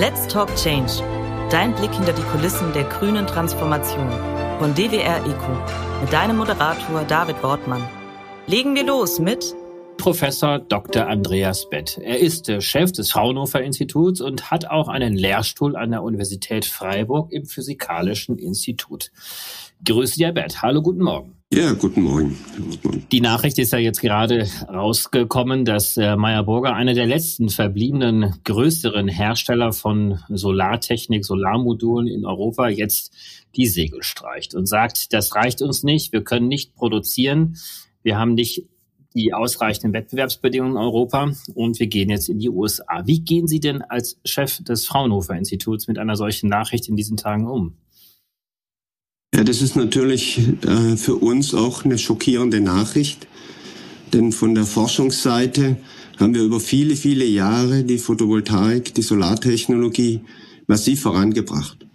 Let's 0.00 0.26
Talk 0.28 0.48
Change. 0.56 0.90
Dein 1.50 1.74
Blick 1.74 1.92
hinter 1.92 2.14
die 2.14 2.22
Kulissen 2.22 2.72
der 2.72 2.84
grünen 2.84 3.26
Transformation 3.26 4.08
von 4.58 4.74
DWR 4.74 5.18
ECO 5.26 6.00
mit 6.00 6.10
deinem 6.10 6.38
Moderator 6.38 7.04
David 7.04 7.42
Wortmann. 7.42 7.86
Legen 8.46 8.74
wir 8.74 8.86
los 8.86 9.18
mit 9.18 9.54
Professor 9.98 10.58
Dr. 10.58 11.06
Andreas 11.06 11.68
Bett. 11.68 11.98
Er 12.02 12.18
ist 12.18 12.48
der 12.48 12.62
Chef 12.62 12.92
des 12.92 13.12
Fraunhofer 13.12 13.60
Instituts 13.60 14.22
und 14.22 14.50
hat 14.50 14.70
auch 14.70 14.88
einen 14.88 15.12
Lehrstuhl 15.12 15.76
an 15.76 15.90
der 15.90 16.02
Universität 16.02 16.64
Freiburg 16.64 17.30
im 17.30 17.44
Physikalischen 17.44 18.38
Institut. 18.38 19.12
Grüße 19.84 20.24
Herr 20.24 20.32
Bett. 20.32 20.62
Hallo, 20.62 20.80
guten 20.80 21.02
Morgen. 21.02 21.39
Ja, 21.52 21.72
guten 21.72 22.02
Morgen. 22.02 22.38
Die 23.10 23.20
Nachricht 23.20 23.58
ist 23.58 23.72
ja 23.72 23.80
jetzt 23.80 24.00
gerade 24.00 24.46
rausgekommen, 24.68 25.64
dass 25.64 25.96
äh, 25.96 26.14
Meyer 26.14 26.44
Burger 26.44 26.76
einer 26.76 26.94
der 26.94 27.06
letzten 27.06 27.48
verbliebenen 27.48 28.36
größeren 28.44 29.08
Hersteller 29.08 29.72
von 29.72 30.20
Solartechnik, 30.28 31.24
Solarmodulen 31.24 32.06
in 32.06 32.24
Europa 32.24 32.68
jetzt 32.68 33.12
die 33.56 33.66
Segel 33.66 34.04
streicht 34.04 34.54
und 34.54 34.66
sagt, 34.66 35.12
das 35.12 35.34
reicht 35.34 35.60
uns 35.60 35.82
nicht, 35.82 36.12
wir 36.12 36.22
können 36.22 36.46
nicht 36.46 36.76
produzieren, 36.76 37.56
wir 38.04 38.16
haben 38.16 38.34
nicht 38.34 38.68
die 39.16 39.34
ausreichenden 39.34 39.92
Wettbewerbsbedingungen 39.92 40.76
in 40.76 40.80
Europa 40.80 41.32
und 41.54 41.80
wir 41.80 41.88
gehen 41.88 42.10
jetzt 42.10 42.28
in 42.28 42.38
die 42.38 42.48
USA. 42.48 43.02
Wie 43.06 43.22
gehen 43.22 43.48
Sie 43.48 43.58
denn 43.58 43.82
als 43.82 44.20
Chef 44.24 44.62
des 44.62 44.86
Fraunhofer 44.86 45.34
Instituts 45.34 45.88
mit 45.88 45.98
einer 45.98 46.14
solchen 46.14 46.48
Nachricht 46.48 46.88
in 46.88 46.94
diesen 46.94 47.16
Tagen 47.16 47.48
um? 47.48 47.74
Ja, 49.34 49.44
das 49.44 49.62
ist 49.62 49.76
natürlich 49.76 50.40
äh, 50.66 50.96
für 50.96 51.14
uns 51.14 51.54
auch 51.54 51.84
eine 51.84 51.98
schockierende 51.98 52.60
Nachricht, 52.60 53.28
denn 54.12 54.32
von 54.32 54.54
der 54.54 54.64
Forschungsseite 54.64 55.76
haben 56.18 56.34
wir 56.34 56.42
über 56.42 56.60
viele, 56.60 56.96
viele 56.96 57.24
Jahre 57.24 57.84
die 57.84 57.98
Photovoltaik, 57.98 58.92
die 58.92 59.02
Solartechnologie 59.02 60.20
massiv 60.66 61.02
vorangebracht. 61.02 61.86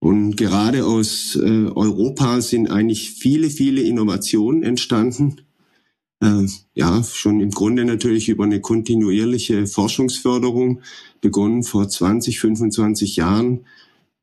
Und 0.00 0.36
gerade 0.36 0.84
aus 0.84 1.36
äh, 1.36 1.66
Europa 1.66 2.40
sind 2.40 2.70
eigentlich 2.70 3.10
viele, 3.10 3.50
viele 3.50 3.82
Innovationen 3.82 4.62
entstanden. 4.62 5.42
Äh, 6.20 6.46
ja, 6.74 7.02
schon 7.02 7.40
im 7.40 7.50
Grunde 7.50 7.84
natürlich 7.84 8.28
über 8.28 8.44
eine 8.44 8.60
kontinuierliche 8.60 9.66
Forschungsförderung, 9.66 10.80
begonnen 11.20 11.62
vor 11.62 11.88
20, 11.88 12.40
25 12.40 13.16
Jahren 13.16 13.66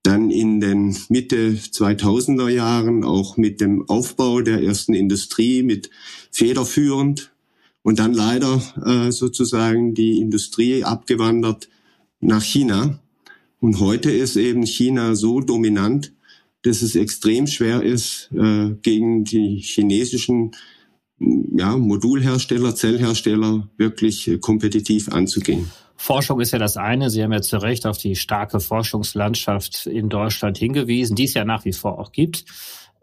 dann 0.03 0.31
in 0.31 0.59
den 0.59 0.97
Mitte 1.09 1.51
2000er 1.53 2.49
Jahren 2.49 3.03
auch 3.03 3.37
mit 3.37 3.61
dem 3.61 3.87
Aufbau 3.87 4.41
der 4.41 4.63
ersten 4.63 4.93
Industrie 4.93 5.63
mit 5.63 5.89
federführend 6.31 7.31
und 7.83 7.99
dann 7.99 8.13
leider 8.13 8.61
äh, 8.85 9.11
sozusagen 9.11 9.93
die 9.93 10.19
Industrie 10.19 10.83
abgewandert 10.83 11.69
nach 12.19 12.43
China. 12.43 12.99
Und 13.59 13.79
heute 13.79 14.11
ist 14.11 14.35
eben 14.37 14.65
China 14.65 15.15
so 15.15 15.39
dominant, 15.39 16.13
dass 16.63 16.81
es 16.81 16.95
extrem 16.95 17.47
schwer 17.47 17.83
ist, 17.83 18.29
äh, 18.33 18.71
gegen 18.81 19.23
die 19.23 19.57
chinesischen 19.57 20.51
ja, 21.55 21.77
Modulhersteller, 21.77 22.75
Zellhersteller 22.75 23.67
wirklich 23.77 24.27
äh, 24.27 24.37
kompetitiv 24.37 25.09
anzugehen. 25.09 25.71
Forschung 25.95 26.39
ist 26.39 26.51
ja 26.51 26.57
das 26.57 26.77
eine. 26.77 27.11
Sie 27.11 27.21
haben 27.21 27.31
ja 27.31 27.41
zu 27.41 27.57
Recht 27.57 27.85
auf 27.85 27.97
die 27.99 28.15
starke 28.15 28.59
Forschungslandschaft 28.59 29.85
in 29.85 30.09
Deutschland 30.09 30.57
hingewiesen, 30.57 31.15
die 31.15 31.25
es 31.25 31.35
ja 31.35 31.45
nach 31.45 31.63
wie 31.63 31.73
vor 31.73 31.99
auch 31.99 32.11
gibt. 32.11 32.45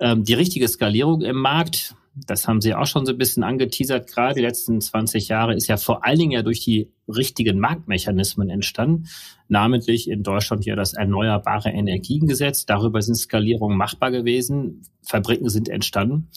Ähm, 0.01 0.25
die 0.25 0.35
richtige 0.35 0.67
Skalierung 0.67 1.23
im 1.23 1.37
Markt, 1.37 1.95
das 2.27 2.49
haben 2.49 2.61
Sie 2.61 2.75
auch 2.75 2.87
schon 2.87 3.07
so 3.07 3.13
ein 3.13 3.19
bisschen 3.19 3.45
angeteasert, 3.45 4.13
gerade 4.13 4.35
die 4.35 4.41
letzten 4.41 4.81
20 4.81 5.29
Jahre 5.29 5.55
ist 5.55 5.69
ja 5.69 5.77
vor 5.77 6.05
allen 6.05 6.19
Dingen 6.19 6.33
ja 6.33 6.43
durch 6.43 6.65
die 6.65 6.91
richtigen 7.07 7.61
Marktmechanismen 7.61 8.51
entstanden. 8.51 9.07
Namentlich 9.47 10.11
in 10.11 10.25
Deutschland 10.25 10.67
ja 10.67 10.75
das 10.75 10.95
Erneuerbare 10.95 11.71
Energiengesetz. 11.71 12.67
Darüber 12.67 13.01
sind 13.01 13.15
Skalierungen 13.15 13.79
machbar 13.79 14.11
gewesen. 14.11 14.83
Fabriken 15.03 15.49
sind 15.49 15.69
entstanden. 15.69 16.29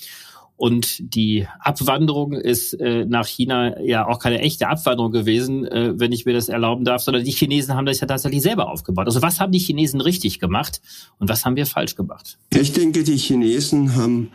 Und 0.61 1.15
die 1.15 1.47
Abwanderung 1.59 2.33
ist 2.33 2.73
äh, 2.73 3.03
nach 3.05 3.25
China 3.25 3.81
ja 3.81 4.07
auch 4.07 4.19
keine 4.19 4.41
echte 4.41 4.67
Abwanderung 4.67 5.11
gewesen, 5.11 5.65
äh, 5.65 5.99
wenn 5.99 6.11
ich 6.11 6.27
mir 6.27 6.33
das 6.33 6.49
erlauben 6.49 6.85
darf, 6.85 7.01
sondern 7.01 7.23
die 7.23 7.31
Chinesen 7.31 7.73
haben 7.73 7.87
das 7.87 7.99
ja 7.99 8.05
tatsächlich 8.05 8.43
selber 8.43 8.69
aufgebaut. 8.69 9.07
Also 9.07 9.23
was 9.23 9.39
haben 9.39 9.51
die 9.51 9.57
Chinesen 9.57 10.01
richtig 10.01 10.39
gemacht 10.39 10.79
und 11.17 11.29
was 11.29 11.45
haben 11.45 11.55
wir 11.55 11.65
falsch 11.65 11.95
gemacht? 11.95 12.37
Ich 12.53 12.73
denke, 12.73 13.03
die 13.03 13.17
Chinesen 13.17 13.95
haben 13.95 14.29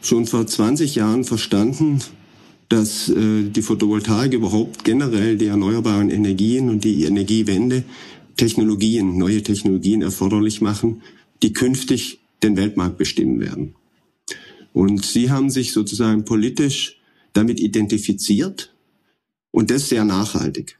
schon 0.00 0.26
vor 0.26 0.46
20 0.46 0.94
Jahren 0.94 1.24
verstanden, 1.24 1.98
dass 2.68 3.08
äh, 3.08 3.42
die 3.50 3.62
Photovoltaik 3.62 4.34
überhaupt 4.34 4.84
generell 4.84 5.36
die 5.36 5.46
erneuerbaren 5.46 6.10
Energien 6.10 6.70
und 6.70 6.84
die 6.84 7.06
Energiewende 7.06 7.82
Technologien, 8.36 9.18
neue 9.18 9.42
Technologien 9.42 10.02
erforderlich 10.02 10.60
machen, 10.60 11.02
die 11.42 11.52
künftig 11.52 12.20
den 12.44 12.56
Weltmarkt 12.56 12.98
bestimmen 12.98 13.40
werden. 13.40 13.74
Und 14.72 15.04
sie 15.04 15.30
haben 15.30 15.50
sich 15.50 15.72
sozusagen 15.72 16.24
politisch 16.24 17.00
damit 17.32 17.60
identifiziert 17.60 18.74
und 19.50 19.70
das 19.70 19.88
sehr 19.88 20.04
nachhaltig. 20.04 20.78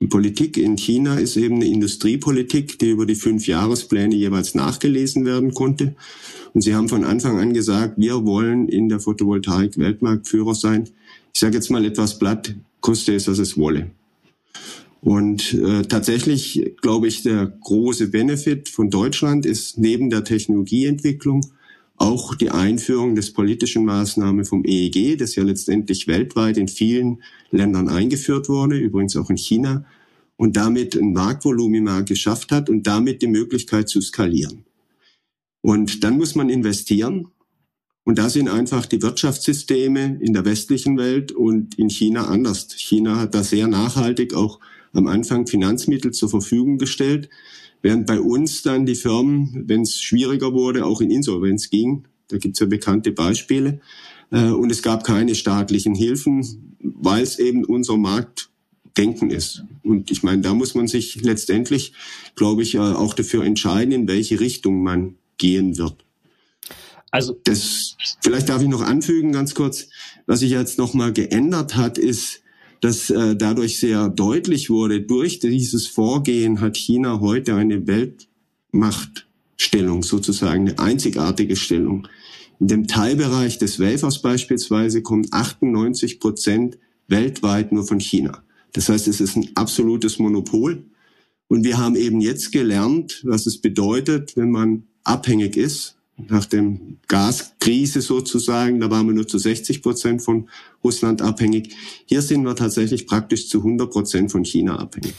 Die 0.00 0.06
Politik 0.06 0.56
in 0.56 0.76
China 0.76 1.18
ist 1.18 1.36
eben 1.36 1.56
eine 1.56 1.66
Industriepolitik, 1.66 2.78
die 2.78 2.90
über 2.90 3.04
die 3.04 3.16
fünf 3.16 3.48
Jahrespläne 3.48 4.14
jeweils 4.14 4.54
nachgelesen 4.54 5.24
werden 5.24 5.54
konnte. 5.54 5.96
Und 6.54 6.60
sie 6.60 6.74
haben 6.74 6.88
von 6.88 7.04
Anfang 7.04 7.38
an 7.40 7.52
gesagt, 7.52 7.94
wir 7.98 8.24
wollen 8.24 8.68
in 8.68 8.88
der 8.88 9.00
Photovoltaik 9.00 9.76
Weltmarktführer 9.76 10.54
sein. 10.54 10.88
Ich 11.34 11.40
sage 11.40 11.56
jetzt 11.56 11.70
mal 11.70 11.84
etwas 11.84 12.18
platt, 12.18 12.54
koste 12.80 13.14
es, 13.14 13.26
was 13.26 13.38
es 13.38 13.58
wolle. 13.58 13.90
Und 15.00 15.54
äh, 15.54 15.82
tatsächlich 15.82 16.74
glaube 16.80 17.08
ich, 17.08 17.22
der 17.22 17.46
große 17.46 18.08
Benefit 18.08 18.68
von 18.68 18.90
Deutschland 18.90 19.46
ist 19.46 19.78
neben 19.78 20.10
der 20.10 20.24
Technologieentwicklung 20.24 21.42
auch 21.98 22.34
die 22.34 22.50
Einführung 22.50 23.14
des 23.14 23.32
politischen 23.32 23.84
Maßnahmen 23.84 24.44
vom 24.44 24.64
EEG, 24.64 25.18
das 25.18 25.34
ja 25.34 25.42
letztendlich 25.42 26.06
weltweit 26.06 26.56
in 26.56 26.68
vielen 26.68 27.22
Ländern 27.50 27.88
eingeführt 27.88 28.48
wurde, 28.48 28.78
übrigens 28.78 29.16
auch 29.16 29.30
in 29.30 29.36
China, 29.36 29.84
und 30.36 30.56
damit 30.56 30.96
ein 30.96 31.12
Marktvolumen 31.12 31.84
mal 31.84 32.04
geschafft 32.04 32.52
hat 32.52 32.70
und 32.70 32.86
damit 32.86 33.22
die 33.22 33.26
Möglichkeit 33.26 33.88
zu 33.88 34.00
skalieren. 34.00 34.64
Und 35.60 36.04
dann 36.04 36.16
muss 36.16 36.34
man 36.34 36.48
investieren. 36.48 37.28
Und 38.04 38.18
da 38.18 38.30
sind 38.30 38.48
einfach 38.48 38.86
die 38.86 39.02
Wirtschaftssysteme 39.02 40.18
in 40.22 40.32
der 40.32 40.44
westlichen 40.44 40.96
Welt 40.96 41.32
und 41.32 41.78
in 41.78 41.90
China 41.90 42.28
anders. 42.28 42.68
China 42.74 43.16
hat 43.16 43.34
da 43.34 43.42
sehr 43.42 43.66
nachhaltig 43.66 44.32
auch 44.32 44.60
am 44.92 45.08
Anfang 45.08 45.46
Finanzmittel 45.46 46.12
zur 46.12 46.30
Verfügung 46.30 46.78
gestellt. 46.78 47.28
Während 47.82 48.06
bei 48.06 48.20
uns 48.20 48.62
dann 48.62 48.86
die 48.86 48.94
Firmen, 48.94 49.64
wenn 49.66 49.82
es 49.82 50.00
schwieriger 50.00 50.52
wurde, 50.52 50.84
auch 50.84 51.00
in 51.00 51.10
Insolvenz 51.10 51.70
gingen. 51.70 52.08
Da 52.28 52.38
gibt 52.38 52.56
es 52.56 52.60
ja 52.60 52.66
bekannte 52.66 53.12
Beispiele. 53.12 53.80
Äh, 54.30 54.50
und 54.50 54.70
es 54.70 54.82
gab 54.82 55.04
keine 55.04 55.34
staatlichen 55.34 55.94
Hilfen, 55.94 56.76
weil 56.80 57.22
es 57.22 57.38
eben 57.38 57.64
unser 57.64 57.96
Marktdenken 57.96 59.30
ist. 59.30 59.64
Und 59.82 60.10
ich 60.10 60.22
meine, 60.22 60.42
da 60.42 60.54
muss 60.54 60.74
man 60.74 60.88
sich 60.88 61.22
letztendlich, 61.22 61.92
glaube 62.34 62.62
ich, 62.62 62.78
auch 62.78 63.14
dafür 63.14 63.44
entscheiden, 63.44 63.92
in 63.92 64.08
welche 64.08 64.40
Richtung 64.40 64.82
man 64.82 65.14
gehen 65.38 65.78
wird. 65.78 66.04
Also 67.10 67.38
das, 67.44 67.96
vielleicht 68.20 68.48
darf 68.48 68.60
ich 68.60 68.68
noch 68.68 68.82
anfügen, 68.82 69.32
ganz 69.32 69.54
kurz, 69.54 69.88
was 70.26 70.40
sich 70.40 70.50
jetzt 70.50 70.78
nochmal 70.78 71.12
geändert 71.12 71.74
hat, 71.74 71.96
ist, 71.96 72.42
dass 72.80 73.10
äh, 73.10 73.36
dadurch 73.36 73.78
sehr 73.78 74.08
deutlich 74.08 74.70
wurde, 74.70 75.00
durch 75.00 75.40
dieses 75.40 75.86
Vorgehen 75.86 76.60
hat 76.60 76.76
China 76.76 77.20
heute 77.20 77.54
eine 77.54 77.86
Weltmachtstellung, 77.86 80.02
sozusagen 80.02 80.68
eine 80.68 80.78
einzigartige 80.78 81.56
Stellung. 81.56 82.06
In 82.60 82.68
dem 82.68 82.86
Teilbereich 82.86 83.58
des 83.58 83.80
Wafers 83.80 84.22
beispielsweise 84.22 85.02
kommt 85.02 85.32
98 85.32 86.20
Prozent 86.20 86.78
weltweit 87.06 87.72
nur 87.72 87.86
von 87.86 88.00
China. 88.00 88.42
Das 88.72 88.88
heißt, 88.88 89.08
es 89.08 89.20
ist 89.20 89.36
ein 89.36 89.50
absolutes 89.54 90.18
Monopol. 90.18 90.84
Und 91.48 91.64
wir 91.64 91.78
haben 91.78 91.96
eben 91.96 92.20
jetzt 92.20 92.52
gelernt, 92.52 93.22
was 93.24 93.46
es 93.46 93.60
bedeutet, 93.60 94.36
wenn 94.36 94.50
man 94.50 94.84
abhängig 95.04 95.56
ist 95.56 95.97
nach 96.26 96.46
dem 96.46 96.98
Gaskrise 97.06 98.00
sozusagen, 98.00 98.80
da 98.80 98.90
waren 98.90 99.06
wir 99.06 99.14
nur 99.14 99.28
zu 99.28 99.38
60 99.38 99.82
Prozent 99.82 100.22
von 100.22 100.48
Russland 100.82 101.22
abhängig. 101.22 101.74
Hier 102.06 102.22
sind 102.22 102.42
wir 102.44 102.56
tatsächlich 102.56 103.06
praktisch 103.06 103.48
zu 103.48 103.58
100 103.58 103.90
Prozent 103.90 104.32
von 104.32 104.44
China 104.44 104.78
abhängig. 104.78 105.14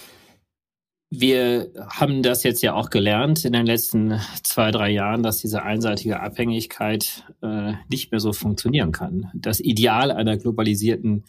Wir 1.12 1.72
haben 1.90 2.22
das 2.22 2.44
jetzt 2.44 2.62
ja 2.62 2.76
auch 2.76 2.92
gelernt 2.92 3.44
in 3.44 3.54
den 3.54 3.66
letzten 3.66 4.20
zwei, 4.44 4.70
drei 4.70 4.92
Jahren, 4.92 5.24
dass 5.24 5.40
diese 5.40 5.64
einseitige 5.64 6.20
Abhängigkeit 6.20 7.24
äh, 7.42 7.74
nicht 7.90 8.12
mehr 8.12 8.20
so 8.20 8.32
funktionieren 8.32 8.92
kann. 8.92 9.32
Das 9.34 9.60
Ideal 9.60 10.12
einer 10.12 10.38
globalisierten 10.38 11.24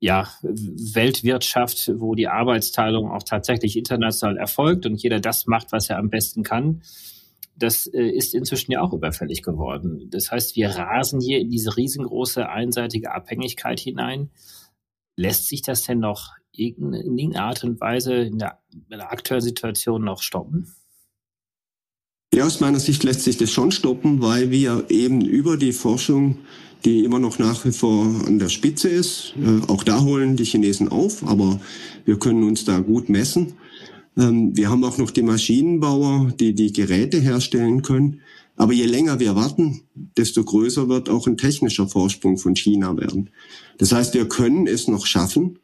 ja, 0.00 0.28
Weltwirtschaft, 0.42 1.90
wo 1.96 2.14
die 2.14 2.28
Arbeitsteilung 2.28 3.10
auch 3.10 3.24
tatsächlich 3.24 3.76
international 3.76 4.38
erfolgt 4.38 4.86
und 4.86 5.02
jeder 5.02 5.20
das 5.20 5.46
macht, 5.46 5.72
was 5.72 5.90
er 5.90 5.98
am 5.98 6.08
besten 6.08 6.42
kann, 6.42 6.82
das 7.58 7.86
äh, 7.86 8.08
ist 8.08 8.34
inzwischen 8.34 8.72
ja 8.72 8.80
auch 8.80 8.92
überfällig 8.92 9.42
geworden. 9.42 10.08
Das 10.10 10.30
heißt, 10.30 10.56
wir 10.56 10.70
rasen 10.70 11.20
hier 11.20 11.38
in 11.40 11.50
diese 11.50 11.76
riesengroße 11.76 12.48
einseitige 12.48 13.12
Abhängigkeit 13.12 13.80
hinein. 13.80 14.30
Lässt 15.16 15.48
sich 15.48 15.62
das 15.62 15.82
denn 15.82 15.98
noch 15.98 16.32
in 16.52 16.92
irgendeiner 16.92 17.44
Art 17.44 17.64
und 17.64 17.80
Weise 17.80 18.14
in 18.14 18.38
der, 18.38 18.58
in 18.72 18.98
der 18.98 19.12
aktuellen 19.12 19.42
Situation 19.42 20.04
noch 20.04 20.22
stoppen? 20.22 20.74
Ja, 22.34 22.44
aus 22.44 22.60
meiner 22.60 22.78
Sicht 22.78 23.04
lässt 23.04 23.22
sich 23.22 23.38
das 23.38 23.50
schon 23.50 23.70
stoppen, 23.70 24.20
weil 24.20 24.50
wir 24.50 24.86
eben 24.90 25.22
über 25.22 25.56
die 25.56 25.72
Forschung, 25.72 26.38
die 26.84 27.04
immer 27.04 27.18
noch 27.18 27.38
nach 27.38 27.64
wie 27.64 27.72
vor 27.72 28.04
an 28.26 28.38
der 28.38 28.50
Spitze 28.50 28.88
ist, 28.88 29.34
äh, 29.36 29.70
auch 29.70 29.82
da 29.82 30.02
holen 30.02 30.36
die 30.36 30.44
Chinesen 30.44 30.88
auf, 30.88 31.26
aber 31.26 31.58
wir 32.04 32.18
können 32.18 32.44
uns 32.44 32.64
da 32.64 32.80
gut 32.80 33.08
messen. 33.08 33.54
Ähm, 34.18 34.56
wir 34.56 34.68
haben 34.68 34.84
auch 34.84 34.98
noch 34.98 35.10
die 35.10 35.22
Maschinenbauer, 35.22 36.32
die 36.38 36.54
die 36.54 36.72
Geräte 36.72 37.20
herstellen 37.20 37.82
können. 37.82 38.20
Aber 38.56 38.72
je 38.72 38.86
länger 38.86 39.20
wir 39.20 39.36
warten, 39.36 39.82
desto 40.16 40.42
größer 40.42 40.88
wird 40.88 41.08
auch 41.08 41.28
ein 41.28 41.36
technischer 41.36 41.86
Vorsprung 41.86 42.38
von 42.38 42.56
China 42.56 42.96
werden. 42.96 43.30
Das 43.78 43.92
heißt, 43.92 44.14
wir 44.14 44.26
können 44.28 44.66
es 44.66 44.88
noch 44.88 45.06
schaffen. 45.06 45.60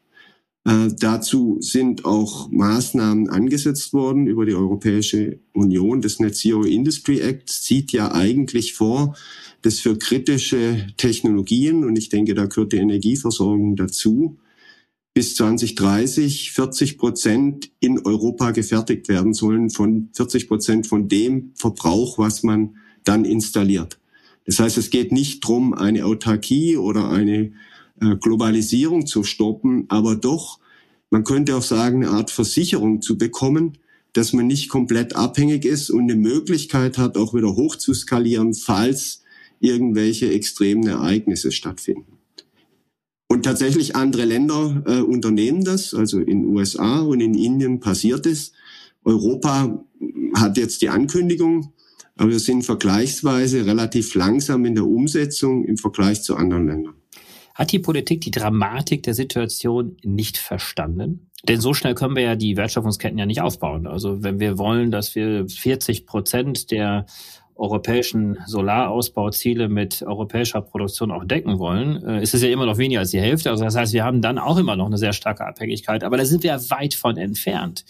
Äh, 0.63 0.87
dazu 0.97 1.57
sind 1.59 2.05
auch 2.05 2.49
Maßnahmen 2.49 3.29
angesetzt 3.29 3.91
worden 3.91 4.27
über 4.27 4.45
die 4.45 4.55
Europäische 4.55 5.39
Union. 5.53 6.01
Das 6.01 6.19
Net 6.21 6.37
Zero 6.37 6.63
Industry 6.63 7.19
Act 7.19 7.49
sieht 7.49 7.91
ja 7.91 8.13
eigentlich 8.13 8.73
vor, 8.73 9.17
dass 9.61 9.81
für 9.81 9.97
kritische 9.97 10.87
Technologien, 10.95 11.83
und 11.83 11.97
ich 11.97 12.07
denke, 12.07 12.33
da 12.33 12.45
gehört 12.45 12.71
die 12.71 12.77
Energieversorgung 12.77 13.75
dazu, 13.75 14.37
bis 15.15 15.35
2030 15.35 16.51
40 16.51 16.97
Prozent 16.97 17.71
in 17.79 18.05
Europa 18.05 18.51
gefertigt 18.51 19.07
werden 19.07 19.33
sollen 19.33 19.69
von 19.69 20.09
40 20.13 20.49
Prozent 20.49 20.87
von 20.87 21.07
dem 21.07 21.53
Verbrauch, 21.55 22.19
was 22.19 22.43
man 22.43 22.75
dann 23.05 23.23
installiert. 23.23 23.97
Das 24.45 24.59
heißt, 24.59 24.77
es 24.77 24.89
geht 24.89 25.13
nicht 25.13 25.39
drum, 25.39 25.73
eine 25.73 26.05
Autarkie 26.05 26.75
oder 26.75 27.09
eine 27.09 27.53
äh, 28.01 28.17
Globalisierung 28.19 29.07
zu 29.07 29.23
stoppen, 29.23 29.85
aber 29.87 30.17
doch, 30.17 30.59
man 31.09 31.23
könnte 31.23 31.55
auch 31.55 31.63
sagen, 31.63 32.03
eine 32.03 32.13
Art 32.13 32.29
Versicherung 32.29 33.01
zu 33.01 33.17
bekommen, 33.17 33.77
dass 34.11 34.33
man 34.33 34.47
nicht 34.47 34.67
komplett 34.67 35.15
abhängig 35.15 35.63
ist 35.63 35.89
und 35.91 36.03
eine 36.03 36.15
Möglichkeit 36.15 36.97
hat, 36.97 37.17
auch 37.17 37.33
wieder 37.33 37.55
hoch 37.55 37.77
zu 37.77 37.93
skalieren, 37.93 38.53
falls 38.53 39.23
irgendwelche 39.61 40.29
extremen 40.29 40.87
Ereignisse 40.87 41.53
stattfinden. 41.53 42.14
Und 43.27 43.43
tatsächlich 43.43 43.95
andere 43.95 44.25
Länder 44.25 44.83
äh, 44.85 45.01
unternehmen 45.01 45.63
das, 45.63 45.93
also 45.93 46.19
in 46.19 46.45
USA 46.45 46.99
und 46.99 47.21
in 47.21 47.33
Indien 47.33 47.79
passiert 47.79 48.25
es. 48.25 48.53
Europa 49.03 49.83
hat 50.35 50.57
jetzt 50.57 50.81
die 50.81 50.89
Ankündigung, 50.89 51.73
aber 52.17 52.31
wir 52.31 52.39
sind 52.39 52.63
vergleichsweise 52.63 53.65
relativ 53.65 54.13
langsam 54.15 54.65
in 54.65 54.75
der 54.75 54.85
Umsetzung 54.85 55.65
im 55.65 55.77
Vergleich 55.77 56.21
zu 56.21 56.35
anderen 56.35 56.67
Ländern. 56.67 56.95
Hat 57.55 57.71
die 57.71 57.79
Politik 57.79 58.21
die 58.21 58.31
Dramatik 58.31 59.03
der 59.03 59.13
Situation 59.13 59.97
nicht 60.03 60.37
verstanden? 60.37 61.31
Denn 61.47 61.61
so 61.61 61.73
schnell 61.73 61.95
können 61.95 62.15
wir 62.15 62.23
ja 62.23 62.35
die 62.35 62.57
Wertschöpfungsketten 62.57 63.17
ja 63.17 63.25
nicht 63.25 63.41
aufbauen. 63.41 63.87
Also 63.87 64.23
wenn 64.23 64.39
wir 64.39 64.57
wollen, 64.57 64.91
dass 64.91 65.15
wir 65.15 65.47
40 65.47 66.05
Prozent 66.05 66.71
der 66.71 67.05
europäischen 67.55 68.37
Solarausbauziele 68.45 69.69
mit 69.69 70.03
europäischer 70.03 70.61
Produktion 70.61 71.11
auch 71.11 71.23
decken 71.25 71.57
wollen, 71.57 72.03
äh, 72.05 72.21
ist 72.21 72.33
es 72.33 72.41
ja 72.41 72.49
immer 72.49 72.65
noch 72.65 72.77
weniger 72.77 72.99
als 72.99 73.11
die 73.11 73.21
Hälfte. 73.21 73.49
Also 73.49 73.63
das 73.63 73.75
heißt, 73.75 73.93
wir 73.93 74.03
haben 74.03 74.21
dann 74.21 74.37
auch 74.37 74.57
immer 74.57 74.75
noch 74.75 74.87
eine 74.87 74.97
sehr 74.97 75.13
starke 75.13 75.45
Abhängigkeit. 75.45 76.03
Aber 76.03 76.17
da 76.17 76.25
sind 76.25 76.43
wir 76.43 76.53
weit 76.69 76.93
von 76.93 77.17
entfernt. 77.17 77.85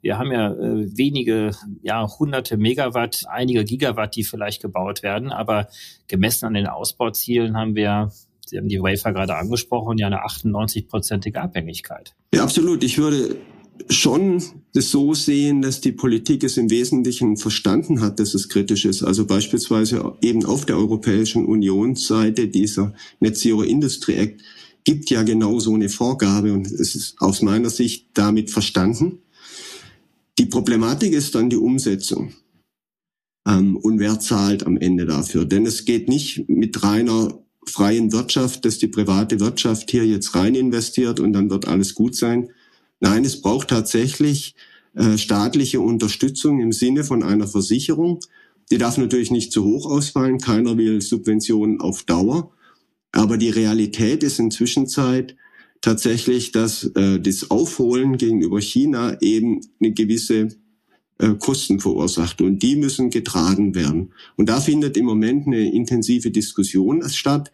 Wir 0.00 0.18
haben 0.18 0.30
ja 0.30 0.52
äh, 0.52 0.96
wenige, 0.96 1.50
ja, 1.82 2.06
hunderte 2.18 2.56
Megawatt, 2.56 3.24
einige 3.28 3.64
Gigawatt, 3.64 4.14
die 4.14 4.24
vielleicht 4.24 4.62
gebaut 4.62 5.02
werden, 5.02 5.32
aber 5.32 5.68
gemessen 6.06 6.46
an 6.46 6.54
den 6.54 6.66
Ausbauzielen 6.66 7.56
haben 7.56 7.74
wir 7.74 8.10
Sie 8.48 8.56
haben 8.56 8.68
die 8.68 8.80
Wafer 8.80 9.12
gerade 9.12 9.36
angesprochen, 9.36 9.98
ja 9.98 10.06
eine 10.06 10.24
98-prozentige 10.24 11.36
Abhängigkeit. 11.36 12.14
Ja, 12.34 12.44
absolut. 12.44 12.82
Ich 12.82 12.96
würde 12.96 13.36
schon 13.88 14.42
das 14.74 14.90
so 14.90 15.14
sehen, 15.14 15.62
dass 15.62 15.80
die 15.80 15.92
Politik 15.92 16.44
es 16.44 16.56
im 16.56 16.70
Wesentlichen 16.70 17.36
verstanden 17.36 18.00
hat, 18.00 18.20
dass 18.20 18.34
es 18.34 18.48
kritisch 18.48 18.84
ist. 18.84 19.02
Also 19.02 19.26
beispielsweise 19.26 20.14
eben 20.20 20.44
auf 20.44 20.66
der 20.66 20.76
Europäischen 20.76 21.46
Unionsseite 21.46 22.48
dieser 22.48 22.94
Net 23.20 23.36
Zero 23.36 23.62
Industry 23.62 24.14
Act 24.14 24.42
gibt 24.84 25.10
ja 25.10 25.22
genau 25.22 25.58
so 25.58 25.74
eine 25.74 25.88
Vorgabe 25.88 26.52
und 26.52 26.66
es 26.66 26.94
ist 26.94 27.16
aus 27.20 27.42
meiner 27.42 27.70
Sicht 27.70 28.08
damit 28.14 28.50
verstanden. 28.50 29.18
Die 30.38 30.46
Problematik 30.46 31.12
ist 31.12 31.34
dann 31.34 31.50
die 31.50 31.56
Umsetzung. 31.56 32.32
Ähm, 33.46 33.76
und 33.76 33.98
wer 33.98 34.20
zahlt 34.20 34.64
am 34.64 34.76
Ende 34.76 35.06
dafür? 35.06 35.44
Denn 35.44 35.66
es 35.66 35.84
geht 35.84 36.08
nicht 36.08 36.48
mit 36.48 36.82
reiner 36.82 37.42
freien 37.66 38.12
Wirtschaft, 38.12 38.64
dass 38.64 38.78
die 38.78 38.88
private 38.88 39.40
Wirtschaft 39.40 39.90
hier 39.90 40.06
jetzt 40.06 40.34
rein 40.34 40.54
investiert 40.54 41.20
und 41.20 41.32
dann 41.32 41.50
wird 41.50 41.68
alles 41.68 41.94
gut 41.94 42.14
sein. 42.14 42.48
Nein, 43.00 43.24
es 43.24 43.40
braucht 43.40 43.68
tatsächlich 43.68 44.54
äh, 44.94 45.16
staatliche 45.16 45.80
Unterstützung 45.80 46.60
im 46.60 46.72
Sinne 46.72 47.04
von 47.04 47.22
einer 47.22 47.46
Versicherung. 47.46 48.20
Die 48.70 48.78
darf 48.78 48.98
natürlich 48.98 49.30
nicht 49.30 49.52
zu 49.52 49.64
hoch 49.64 49.86
ausfallen. 49.86 50.38
Keiner 50.38 50.76
will 50.76 51.00
Subventionen 51.00 51.80
auf 51.80 52.02
Dauer. 52.04 52.52
Aber 53.12 53.38
die 53.38 53.50
Realität 53.50 54.22
ist 54.22 54.38
inzwischen 54.38 54.86
Zeit, 54.86 55.36
tatsächlich, 55.80 56.52
dass 56.52 56.84
äh, 56.94 57.20
das 57.20 57.50
Aufholen 57.50 58.16
gegenüber 58.16 58.60
China 58.60 59.16
eben 59.20 59.60
eine 59.80 59.92
gewisse 59.92 60.48
äh, 61.18 61.34
Kosten 61.38 61.80
verursacht 61.80 62.40
und 62.40 62.62
die 62.62 62.76
müssen 62.76 63.10
getragen 63.10 63.74
werden. 63.74 64.12
Und 64.36 64.48
da 64.48 64.60
findet 64.60 64.96
im 64.96 65.06
Moment 65.06 65.46
eine 65.46 65.72
intensive 65.72 66.30
Diskussion 66.30 67.08
statt. 67.08 67.50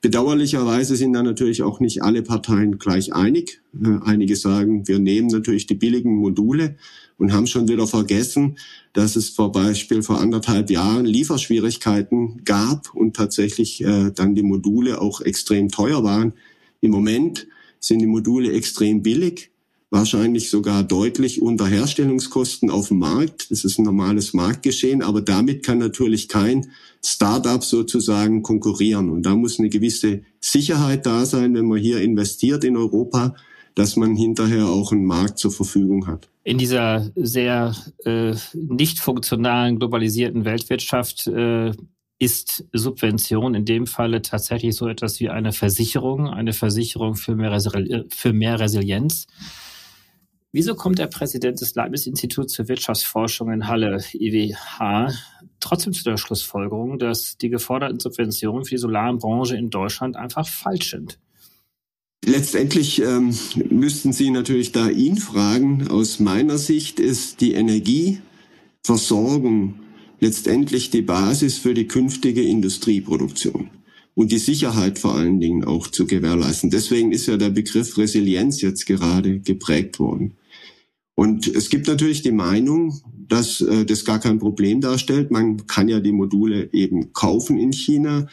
Bedauerlicherweise 0.00 0.96
sind 0.96 1.12
da 1.12 1.22
natürlich 1.22 1.62
auch 1.62 1.80
nicht 1.80 2.02
alle 2.02 2.22
Parteien 2.22 2.78
gleich 2.78 3.12
einig. 3.14 3.60
Äh, 3.82 3.98
einige 4.04 4.36
sagen, 4.36 4.86
wir 4.86 4.98
nehmen 4.98 5.28
natürlich 5.28 5.66
die 5.66 5.74
billigen 5.74 6.16
Module 6.16 6.76
und 7.16 7.32
haben 7.32 7.46
schon 7.46 7.68
wieder 7.68 7.86
vergessen, 7.86 8.58
dass 8.92 9.16
es 9.16 9.30
vor 9.30 9.52
Beispiel 9.52 10.02
vor 10.02 10.20
anderthalb 10.20 10.70
Jahren 10.70 11.04
Lieferschwierigkeiten 11.04 12.44
gab 12.44 12.94
und 12.94 13.16
tatsächlich 13.16 13.82
äh, 13.82 14.10
dann 14.12 14.34
die 14.34 14.42
Module 14.42 15.00
auch 15.00 15.20
extrem 15.20 15.68
teuer 15.68 16.04
waren. 16.04 16.32
Im 16.80 16.92
Moment 16.92 17.46
sind 17.80 18.00
die 18.00 18.06
Module 18.06 18.52
extrem 18.52 19.02
billig, 19.02 19.50
wahrscheinlich 19.90 20.50
sogar 20.50 20.82
deutlich 20.82 21.40
unter 21.40 21.66
Herstellungskosten 21.66 22.70
auf 22.70 22.88
dem 22.88 22.98
Markt. 22.98 23.50
Das 23.50 23.64
ist 23.64 23.78
ein 23.78 23.84
normales 23.84 24.34
Marktgeschehen, 24.34 25.02
aber 25.02 25.22
damit 25.22 25.64
kann 25.64 25.78
natürlich 25.78 26.28
kein 26.28 26.70
Startup 27.02 27.62
sozusagen 27.64 28.42
konkurrieren. 28.42 29.08
Und 29.08 29.22
da 29.24 29.34
muss 29.34 29.58
eine 29.58 29.70
gewisse 29.70 30.22
Sicherheit 30.40 31.06
da 31.06 31.24
sein, 31.24 31.54
wenn 31.54 31.66
man 31.66 31.78
hier 31.78 32.00
investiert 32.00 32.64
in 32.64 32.76
Europa, 32.76 33.34
dass 33.74 33.96
man 33.96 34.16
hinterher 34.16 34.66
auch 34.66 34.92
einen 34.92 35.04
Markt 35.04 35.38
zur 35.38 35.52
Verfügung 35.52 36.06
hat. 36.06 36.28
In 36.44 36.58
dieser 36.58 37.10
sehr 37.14 37.74
äh, 38.04 38.34
nicht 38.54 38.98
funktionalen 38.98 39.78
globalisierten 39.78 40.44
Weltwirtschaft 40.44 41.28
äh, 41.28 41.72
ist 42.18 42.64
Subvention 42.72 43.54
in 43.54 43.64
dem 43.64 43.86
Falle 43.86 44.22
tatsächlich 44.22 44.74
so 44.74 44.88
etwas 44.88 45.20
wie 45.20 45.28
eine 45.28 45.52
Versicherung, 45.52 46.26
eine 46.26 46.52
Versicherung 46.52 47.14
für 47.14 47.36
mehr, 47.36 47.52
Resili 47.52 48.04
für 48.08 48.32
mehr 48.32 48.58
Resilienz. 48.58 49.26
Wieso 50.50 50.74
kommt 50.74 50.98
der 50.98 51.08
Präsident 51.08 51.60
des 51.60 51.74
Leibniz-Instituts 51.74 52.56
für 52.56 52.68
Wirtschaftsforschung 52.68 53.52
in 53.52 53.68
Halle, 53.68 54.02
IWH, 54.14 55.12
trotzdem 55.60 55.92
zu 55.92 56.04
der 56.04 56.16
Schlussfolgerung, 56.16 56.98
dass 56.98 57.36
die 57.36 57.50
geforderten 57.50 58.00
Subventionen 58.00 58.64
für 58.64 58.76
die 58.76 58.80
Solarenbranche 58.80 59.56
in 59.56 59.68
Deutschland 59.68 60.16
einfach 60.16 60.48
falsch 60.48 60.92
sind? 60.92 61.18
Letztendlich 62.24 63.02
ähm, 63.02 63.36
müssten 63.68 64.14
Sie 64.14 64.30
natürlich 64.30 64.72
da 64.72 64.88
ihn 64.88 65.18
fragen. 65.18 65.88
Aus 65.88 66.18
meiner 66.18 66.56
Sicht 66.56 66.98
ist 66.98 67.42
die 67.42 67.52
Energieversorgung 67.52 69.80
letztendlich 70.18 70.88
die 70.90 71.02
Basis 71.02 71.58
für 71.58 71.74
die 71.74 71.86
künftige 71.86 72.42
Industrieproduktion 72.42 73.68
und 74.18 74.32
die 74.32 74.38
Sicherheit 74.38 74.98
vor 74.98 75.14
allen 75.14 75.38
Dingen 75.38 75.62
auch 75.62 75.86
zu 75.86 76.04
gewährleisten. 76.04 76.70
Deswegen 76.70 77.12
ist 77.12 77.28
ja 77.28 77.36
der 77.36 77.50
Begriff 77.50 77.96
Resilienz 77.96 78.60
jetzt 78.60 78.84
gerade 78.84 79.38
geprägt 79.38 80.00
worden. 80.00 80.34
Und 81.14 81.46
es 81.46 81.70
gibt 81.70 81.86
natürlich 81.86 82.22
die 82.22 82.32
Meinung, 82.32 83.00
dass 83.28 83.60
äh, 83.60 83.84
das 83.84 84.04
gar 84.04 84.18
kein 84.18 84.40
Problem 84.40 84.80
darstellt. 84.80 85.30
Man 85.30 85.68
kann 85.68 85.86
ja 85.86 86.00
die 86.00 86.10
Module 86.10 86.68
eben 86.72 87.12
kaufen 87.12 87.58
in 87.58 87.72
China. 87.72 88.26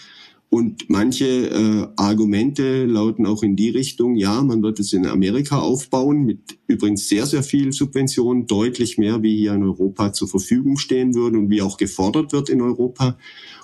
Und 0.49 0.89
manche 0.89 1.25
äh, 1.27 1.87
Argumente 1.97 2.85
lauten 2.85 3.27
auch 3.27 3.43
in 3.43 3.55
die 3.55 3.69
Richtung, 3.69 4.15
ja, 4.15 4.41
man 4.41 4.63
wird 4.63 4.79
es 4.79 4.91
in 4.91 5.05
Amerika 5.05 5.59
aufbauen, 5.59 6.25
mit 6.25 6.57
übrigens 6.65 7.07
sehr, 7.07 7.27
sehr 7.27 7.43
viel 7.43 7.71
Subventionen, 7.73 8.47
deutlich 8.47 8.97
mehr, 8.97 9.21
wie 9.21 9.37
hier 9.37 9.53
in 9.53 9.61
Europa 9.61 10.13
zur 10.13 10.29
Verfügung 10.29 10.79
stehen 10.79 11.13
würde 11.13 11.37
und 11.37 11.51
wie 11.51 11.61
auch 11.61 11.77
gefordert 11.77 12.33
wird 12.33 12.49
in 12.49 12.63
Europa 12.63 13.19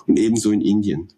und 0.06 0.20
ebenso 0.20 0.52
in 0.52 0.60
Indien. 0.60 1.08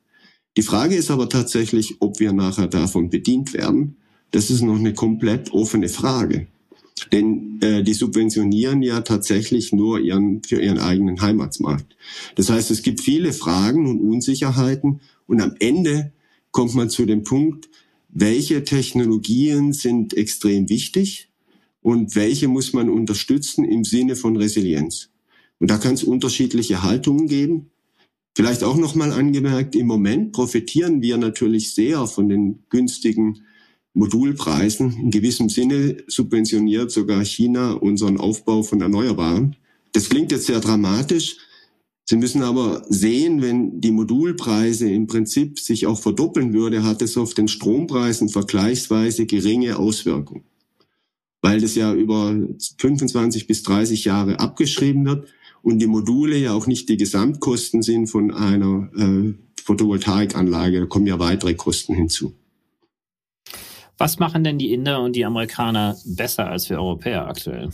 Die 0.56 0.62
Frage 0.62 0.94
ist 0.94 1.11
aber 1.11 1.28
tatsächlich, 1.28 1.96
ob 2.00 2.20
wir 2.20 2.32
nachher 2.32 2.68
davon 2.68 3.11
bedient 3.11 3.54
werden. 3.54 3.96
Das 4.30 4.50
ist 4.50 4.62
noch 4.62 4.78
eine 4.78 4.94
komplett 4.94 5.52
offene 5.52 5.88
Frage. 5.88 6.46
Denn 7.12 7.58
äh, 7.61 7.82
die 7.82 7.94
subventionieren 7.94 8.82
ja 8.82 9.00
tatsächlich 9.00 9.73
nur 9.73 9.99
ihren, 9.99 10.42
für 10.44 10.61
ihren 10.61 10.78
eigenen 10.78 11.20
Heimatsmarkt. 11.20 11.96
Das 12.37 12.50
heißt, 12.50 12.70
es 12.70 12.82
gibt 12.82 13.00
viele 13.00 13.32
Fragen 13.32 13.87
und 13.88 14.00
Unsicherheiten 14.00 15.00
und 15.26 15.40
am 15.40 15.54
Ende 15.58 16.12
kommt 16.52 16.75
man 16.75 16.88
zu 16.88 17.04
dem 17.04 17.25
Punkt, 17.25 17.68
welche 18.08 18.62
Technologien 18.62 19.73
sind 19.73 20.14
extrem 20.14 20.68
wichtig 20.68 21.30
und 21.82 22.14
welche 22.14 22.46
muss 22.46 22.73
man 22.73 22.88
unterstützen 22.88 23.64
im 23.64 23.84
Sinne 23.84 24.14
von 24.14 24.37
Resilienz. 24.37 25.11
Und 25.58 25.70
da 25.70 25.78
kann 25.78 25.94
es 25.94 26.04
unterschiedliche 26.04 26.82
Haltungen 26.82 27.26
geben. 27.26 27.70
Vielleicht 28.37 28.64
auch 28.64 28.76
nochmal 28.76 29.12
angemerkt, 29.12 29.76
im 29.76 29.87
Moment 29.87 30.33
profitieren 30.33 31.00
wir 31.00 31.17
natürlich 31.19 31.73
sehr 31.73 32.07
von 32.09 32.29
den 32.29 32.64
günstigen 32.69 33.43
Modulpreisen. 33.93 34.93
In 34.99 35.11
gewissem 35.12 35.49
Sinne 35.49 35.99
subventioniert 36.09 36.91
sogar 36.91 37.25
China 37.25 37.73
unseren 37.73 38.19
Aufbau 38.19 38.64
von 38.64 38.81
Erneuerbaren. 38.81 39.55
Das 39.93 40.09
klingt 40.09 40.33
jetzt 40.33 40.47
sehr 40.47 40.59
dramatisch. 40.59 41.37
Sie 42.07 42.17
müssen 42.17 42.43
aber 42.43 42.85
sehen, 42.88 43.41
wenn 43.41 43.81
die 43.81 43.93
Modulpreise 43.93 44.91
im 44.91 45.07
Prinzip 45.07 45.61
sich 45.61 45.87
auch 45.87 46.00
verdoppeln 46.00 46.53
würde, 46.53 46.83
hat 46.83 47.03
es 47.03 47.17
auf 47.17 47.35
den 47.35 47.47
Strompreisen 47.47 48.29
vergleichsweise 48.29 49.26
geringe 49.26 49.79
Auswirkungen. 49.79 50.45
Weil 51.41 51.61
das 51.61 51.76
ja 51.76 51.95
über 51.95 52.37
25 52.79 53.47
bis 53.47 53.62
30 53.62 54.05
Jahre 54.05 54.41
abgeschrieben 54.41 55.07
wird 55.07 55.29
und 55.64 55.78
die 55.78 55.87
Module 55.87 56.37
ja 56.37 56.52
auch 56.52 56.66
nicht 56.66 56.88
die 56.88 56.97
Gesamtkosten 56.97 57.83
sind 57.83 58.06
von 58.06 58.33
einer 58.33 58.90
äh, 58.97 59.35
Photovoltaikanlage. 59.64 60.80
Da 60.80 60.87
kommen 60.87 61.06
ja 61.06 61.18
weitere 61.18 61.54
Kosten 61.54 61.94
hinzu. 61.94 62.35
Was 63.97 64.18
machen 64.18 64.44
denn 64.44 64.59
die 64.59 64.73
Inder 64.73 65.02
und 65.02 65.16
die 65.16 65.25
Amerikaner 65.25 65.97
besser 66.04 66.50
als 66.50 66.68
wir 66.68 66.78
Europäer 66.78 67.26
aktuell? 67.26 67.71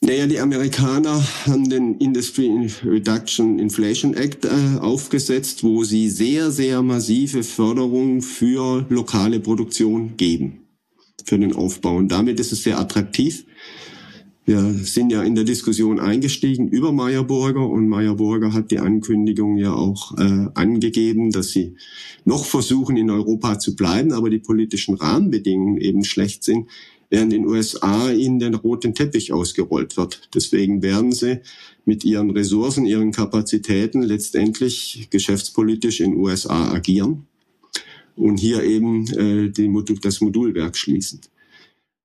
Naja, 0.00 0.26
die 0.26 0.38
Amerikaner 0.38 1.22
haben 1.46 1.68
den 1.68 1.98
Industry 1.98 2.70
Reduction 2.84 3.58
Inflation 3.58 4.14
Act 4.14 4.44
äh, 4.44 4.78
aufgesetzt, 4.80 5.64
wo 5.64 5.84
sie 5.84 6.08
sehr, 6.10 6.50
sehr 6.50 6.82
massive 6.82 7.42
Förderung 7.42 8.22
für 8.22 8.86
lokale 8.88 9.40
Produktion 9.40 10.16
geben, 10.16 10.66
für 11.24 11.38
den 11.38 11.54
Aufbau. 11.54 11.96
Und 11.96 12.08
damit 12.08 12.40
ist 12.40 12.52
es 12.52 12.62
sehr 12.62 12.78
attraktiv. 12.78 13.44
Wir 14.46 14.74
sind 14.74 15.10
ja 15.10 15.22
in 15.22 15.34
der 15.34 15.44
Diskussion 15.44 15.98
eingestiegen 15.98 16.68
über 16.68 16.92
Meyer 16.92 17.24
Burger 17.24 17.66
und 17.66 17.88
Meyer 17.88 18.14
Burger 18.14 18.52
hat 18.52 18.70
die 18.70 18.78
Ankündigung 18.78 19.56
ja 19.56 19.72
auch 19.72 20.18
äh, 20.18 20.48
angegeben, 20.52 21.30
dass 21.30 21.48
sie 21.48 21.76
noch 22.26 22.44
versuchen, 22.44 22.98
in 22.98 23.10
Europa 23.10 23.58
zu 23.58 23.74
bleiben, 23.74 24.12
aber 24.12 24.28
die 24.28 24.38
politischen 24.38 24.96
Rahmenbedingungen 24.96 25.78
eben 25.78 26.04
schlecht 26.04 26.44
sind, 26.44 26.68
während 27.08 27.32
in 27.32 27.44
den 27.44 27.50
USA 27.50 28.10
ihnen 28.10 28.38
der 28.38 28.54
roten 28.54 28.94
Teppich 28.94 29.32
ausgerollt 29.32 29.96
wird. 29.96 30.28
Deswegen 30.34 30.82
werden 30.82 31.12
sie 31.12 31.40
mit 31.86 32.04
ihren 32.04 32.30
Ressourcen, 32.30 32.84
ihren 32.84 33.12
Kapazitäten 33.12 34.02
letztendlich 34.02 35.08
geschäftspolitisch 35.08 36.00
in 36.00 36.16
USA 36.16 36.70
agieren 36.70 37.26
und 38.14 38.38
hier 38.38 38.62
eben 38.62 39.06
äh, 39.08 39.48
die, 39.48 39.72
das 40.02 40.20
Modulwerk 40.20 40.76
schließen. 40.76 41.20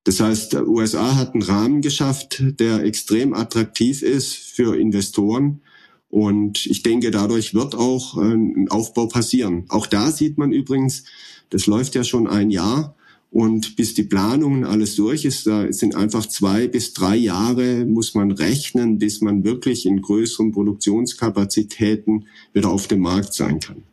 Das 0.04 0.20
heißt, 0.20 0.54
USA 0.54 1.16
hat 1.16 1.34
einen 1.34 1.42
Rahmen 1.42 1.80
geschafft, 1.82 2.42
der 2.58 2.84
extrem 2.84 3.34
attraktiv 3.34 4.02
ist 4.02 4.34
für 4.34 4.78
Investoren. 4.78 5.60
Und 6.08 6.66
ich 6.66 6.82
denke, 6.82 7.10
dadurch 7.10 7.54
wird 7.54 7.74
auch 7.74 8.16
ein 8.16 8.68
Aufbau 8.70 9.06
passieren. 9.06 9.66
Auch 9.68 9.86
da 9.86 10.10
sieht 10.10 10.38
man 10.38 10.52
übrigens, 10.52 11.04
das 11.50 11.66
läuft 11.66 11.94
ja 11.94 12.02
schon 12.02 12.26
ein 12.26 12.50
Jahr. 12.50 12.96
Und 13.30 13.76
bis 13.76 13.94
die 13.94 14.02
Planungen 14.02 14.64
alles 14.64 14.96
durch 14.96 15.24
ist, 15.24 15.46
da 15.46 15.72
sind 15.72 15.94
einfach 15.94 16.26
zwei 16.26 16.66
bis 16.66 16.94
drei 16.94 17.14
Jahre, 17.14 17.84
muss 17.84 18.14
man 18.14 18.32
rechnen, 18.32 18.98
bis 18.98 19.20
man 19.20 19.44
wirklich 19.44 19.86
in 19.86 20.02
größeren 20.02 20.50
Produktionskapazitäten 20.50 22.26
wieder 22.52 22.70
auf 22.70 22.88
dem 22.88 23.00
Markt 23.00 23.34
sein 23.34 23.60
kann. 23.60 23.84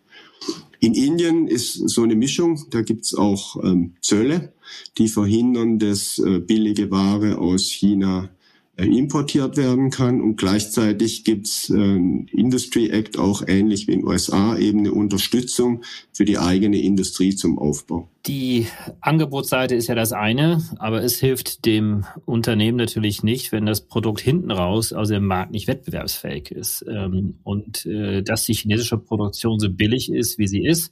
In 0.79 0.93
Indien 0.93 1.48
ist 1.48 1.89
so 1.89 2.03
eine 2.03 2.15
Mischung, 2.15 2.65
da 2.69 2.81
gibt's 2.81 3.15
auch 3.15 3.63
ähm, 3.63 3.93
Zölle, 4.01 4.53
die 4.98 5.07
verhindern, 5.07 5.79
dass 5.79 6.19
äh, 6.19 6.39
billige 6.39 6.91
Ware 6.91 7.39
aus 7.39 7.69
China 7.69 8.29
äh, 8.75 8.86
importiert 8.86 9.57
werden 9.57 9.89
kann. 9.89 10.22
Und 10.22 10.38
gleichzeitig 10.38 11.24
gibt's 11.24 11.69
äh, 11.69 11.75
Industry 11.75 12.89
Act 12.89 13.17
auch 13.17 13.43
ähnlich 13.48 13.88
wie 13.88 13.93
in 13.93 14.01
den 14.01 14.07
USA 14.07 14.57
eben 14.57 14.79
eine 14.79 14.91
Unterstützung 14.91 15.84
für 16.13 16.25
die 16.25 16.38
eigene 16.38 16.79
Industrie 16.79 17.36
zum 17.36 17.57
Aufbau. 17.57 18.07
Die 18.27 18.67
Angebotsseite 19.00 19.74
ist 19.75 19.88
ja 19.88 19.96
das 19.96 20.12
eine, 20.12 20.62
aber 20.79 21.01
es 21.01 21.17
hilft 21.17 21.65
dem 21.65 22.05
Unternehmen 22.25 22.77
natürlich 22.77 23.24
nicht, 23.24 23.53
wenn 23.53 23.65
das 23.65 23.88
Produkt 23.88 24.19
hinten 24.19 24.51
raus 24.51 24.91
aus 24.91 25.07
dem 25.07 25.25
Markt 25.25 25.51
nicht 25.53 25.67
wettbewerbsfähig 25.67 26.51
ist. 26.51 26.86
Ähm, 26.89 27.39
und 27.43 27.86
äh, 27.86 28.22
dass 28.24 28.43
die 28.43 28.53
chinesische 28.53 28.98
Produktion 28.98 29.60
so 29.60 29.69
billig 29.69 30.12
ist, 30.12 30.38
wie 30.38 30.48
sie 30.48 30.65
ist, 30.65 30.91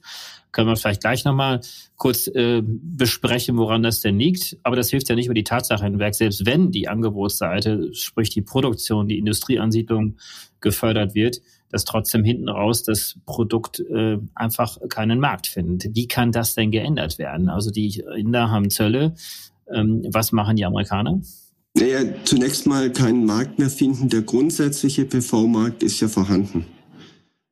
können 0.50 0.68
wir 0.68 0.76
vielleicht 0.76 1.02
gleich 1.02 1.26
nochmal 1.26 1.60
kurz 1.96 2.26
äh, 2.28 2.62
besprechen, 2.64 3.58
woran 3.58 3.82
das 3.82 4.00
denn 4.00 4.18
liegt. 4.18 4.56
Aber 4.62 4.74
das 4.74 4.88
hilft 4.88 5.10
ja 5.10 5.14
nicht 5.14 5.26
über 5.26 5.34
die 5.34 5.44
Tatsache 5.44 5.84
hinweg, 5.84 6.14
selbst 6.14 6.46
wenn 6.46 6.70
die 6.70 6.88
Angebotsseite, 6.88 7.92
sprich 7.92 8.30
die 8.30 8.40
Produktion, 8.40 9.08
die 9.08 9.18
Industrieansiedlung 9.18 10.16
gefördert 10.62 11.14
wird, 11.14 11.42
dass 11.76 11.84
trotzdem 11.84 12.24
hinten 12.24 12.48
raus 12.48 12.84
das 12.84 13.18
Produkt 13.26 13.80
äh, 13.80 14.16
einfach 14.34 14.78
keinen 14.88 15.20
Markt 15.20 15.46
findet. 15.46 15.94
Wie 15.94 16.08
kann 16.08 16.32
das 16.32 16.54
denn 16.54 16.70
geändert 16.70 17.18
werden? 17.18 17.50
Also 17.50 17.70
die 17.70 18.02
Inder 18.16 18.50
haben 18.50 18.70
Zölle. 18.70 19.14
Ähm, 19.70 20.02
was 20.10 20.32
machen 20.32 20.56
die 20.56 20.64
Amerikaner? 20.64 21.20
Naja, 21.74 22.00
zunächst 22.24 22.66
mal 22.66 22.90
keinen 22.90 23.26
Markt 23.26 23.58
mehr 23.58 23.68
finden. 23.68 24.08
Der 24.08 24.22
grundsätzliche 24.22 25.04
PV-Markt 25.04 25.82
ist 25.82 26.00
ja 26.00 26.08
vorhanden. 26.08 26.64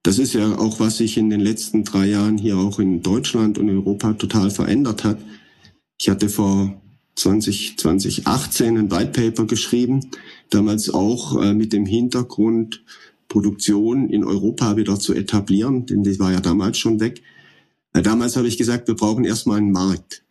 Das 0.03 0.19
ist 0.19 0.33
ja 0.33 0.57
auch, 0.57 0.81
was 0.81 0.97
sich 0.97 1.19
in 1.19 1.29
den 1.29 1.41
letzten 1.41 1.85
drei 1.85 2.07
Jahren 2.07 2.39
hier 2.39 2.57
auch 2.57 2.79
in 2.79 3.03
Deutschland 3.03 3.59
und 3.59 3.69
Europa 3.69 4.15
total 4.15 4.51
verändert 4.51 5.05
hat. 5.05 5.19
Ich 6.01 6.09
hatte 6.09 6.31
vor 6.31 6.81
20, 7.17 7.77
2018 7.77 8.79
ein 8.79 8.91
White 8.91 9.21
Paper 9.21 9.47
geschrieben, 9.47 10.01
damals 10.49 10.89
auch 10.89 11.43
äh, 11.43 11.53
mit 11.53 11.75
dem 11.75 11.85
Hintergrund, 11.85 12.83
Produktion 13.35 14.09
in 14.11 14.23
Europa 14.23 14.77
wieder 14.77 15.01
zu 15.01 15.13
etablieren, 15.13 15.87
denn 15.87 16.05
die 16.05 16.21
war 16.21 16.31
ja 16.31 16.41
damals 16.41 16.79
schon 16.79 17.01
weg. 17.01 17.21
Damals 17.93 18.37
habe 18.37 18.47
ich 18.47 18.59
gesagt, 18.59 18.87
wir 18.87 18.95
brauchen 18.95 19.25
erstmal 19.25 19.59
einen 19.59 19.73
Markt. 19.73 20.23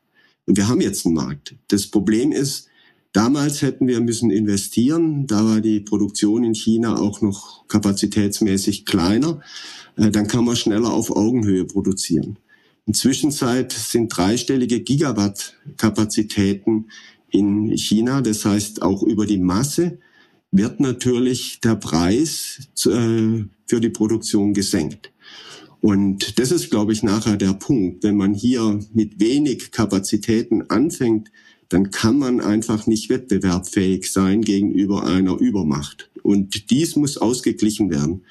Und 0.45 0.55
wir 0.55 0.69
haben 0.69 0.79
jetzt 0.79 1.05
einen 1.05 1.15
Markt. 1.15 1.55
Das 1.67 1.87
Problem 1.87 2.31
ist, 2.31 2.69
Damals 3.15 3.61
hätten 3.61 3.87
wir 3.87 4.01
müssen 4.01 4.31
investieren, 4.31 5.27
da 5.27 5.45
war 5.45 5.61
die 5.61 5.81
Produktion 5.81 6.43
in 6.43 6.55
China 6.55 6.97
auch 6.97 7.21
noch 7.21 7.67
kapazitätsmäßig 7.67 8.87
kleiner. 8.87 9.39
Äh, 9.97 10.09
dann 10.09 10.25
kann 10.25 10.45
man 10.45 10.55
schneller 10.55 10.91
auf 10.91 11.15
Augenhöhe 11.15 11.65
produzieren. 11.65 12.39
Inzwischen 12.87 13.29
sind 13.29 14.09
dreistellige 14.09 14.79
Gigawatt-Kapazitäten 14.79 16.87
in 17.29 17.77
China. 17.77 18.21
Das 18.21 18.45
heißt, 18.45 18.81
auch 18.81 19.03
über 19.03 19.27
die 19.27 19.37
Masse 19.37 19.99
wird 20.53 20.79
natürlich 20.79 21.59
der 21.61 21.75
Preis 21.75 22.59
äh, 22.85 23.43
für 23.65 23.81
die 23.81 23.89
Produktion 23.89 24.53
gesenkt. 24.53 25.11
Und 25.81 26.39
das 26.39 26.51
ist, 26.51 26.69
glaube 26.69 26.93
ich, 26.93 27.03
nachher 27.03 27.35
der 27.35 27.53
Punkt. 27.53 28.03
Wenn 28.03 28.15
man 28.15 28.33
hier 28.33 28.79
mit 28.93 29.19
wenig 29.19 29.71
Kapazitäten 29.71 30.69
anfängt, 30.69 31.29
dann 31.67 31.89
kann 31.89 32.17
man 32.19 32.39
einfach 32.39 32.87
nicht 32.87 33.09
wettbewerbsfähig 33.09 34.11
sein 34.11 34.43
gegenüber 34.43 35.05
einer 35.05 35.37
Übermacht. 35.39 36.09
Und 36.21 36.69
dies 36.69 36.95
muss 36.95 37.17
ausgeglichen 37.17 37.89
werden. 37.89 38.23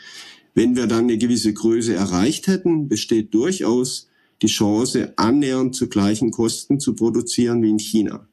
Wenn 0.54 0.76
wir 0.76 0.86
dann 0.86 1.04
eine 1.04 1.18
gewisse 1.18 1.52
Größe 1.52 1.92
erreicht 1.92 2.46
hätten, 2.46 2.88
besteht 2.88 3.34
durchaus 3.34 4.08
die 4.42 4.46
Chance, 4.46 5.12
annähernd 5.16 5.74
zu 5.74 5.88
gleichen 5.88 6.30
Kosten 6.30 6.78
zu 6.78 6.94
produzieren 6.94 7.62
wie 7.62 7.70
in 7.70 7.78
China. 7.78 8.28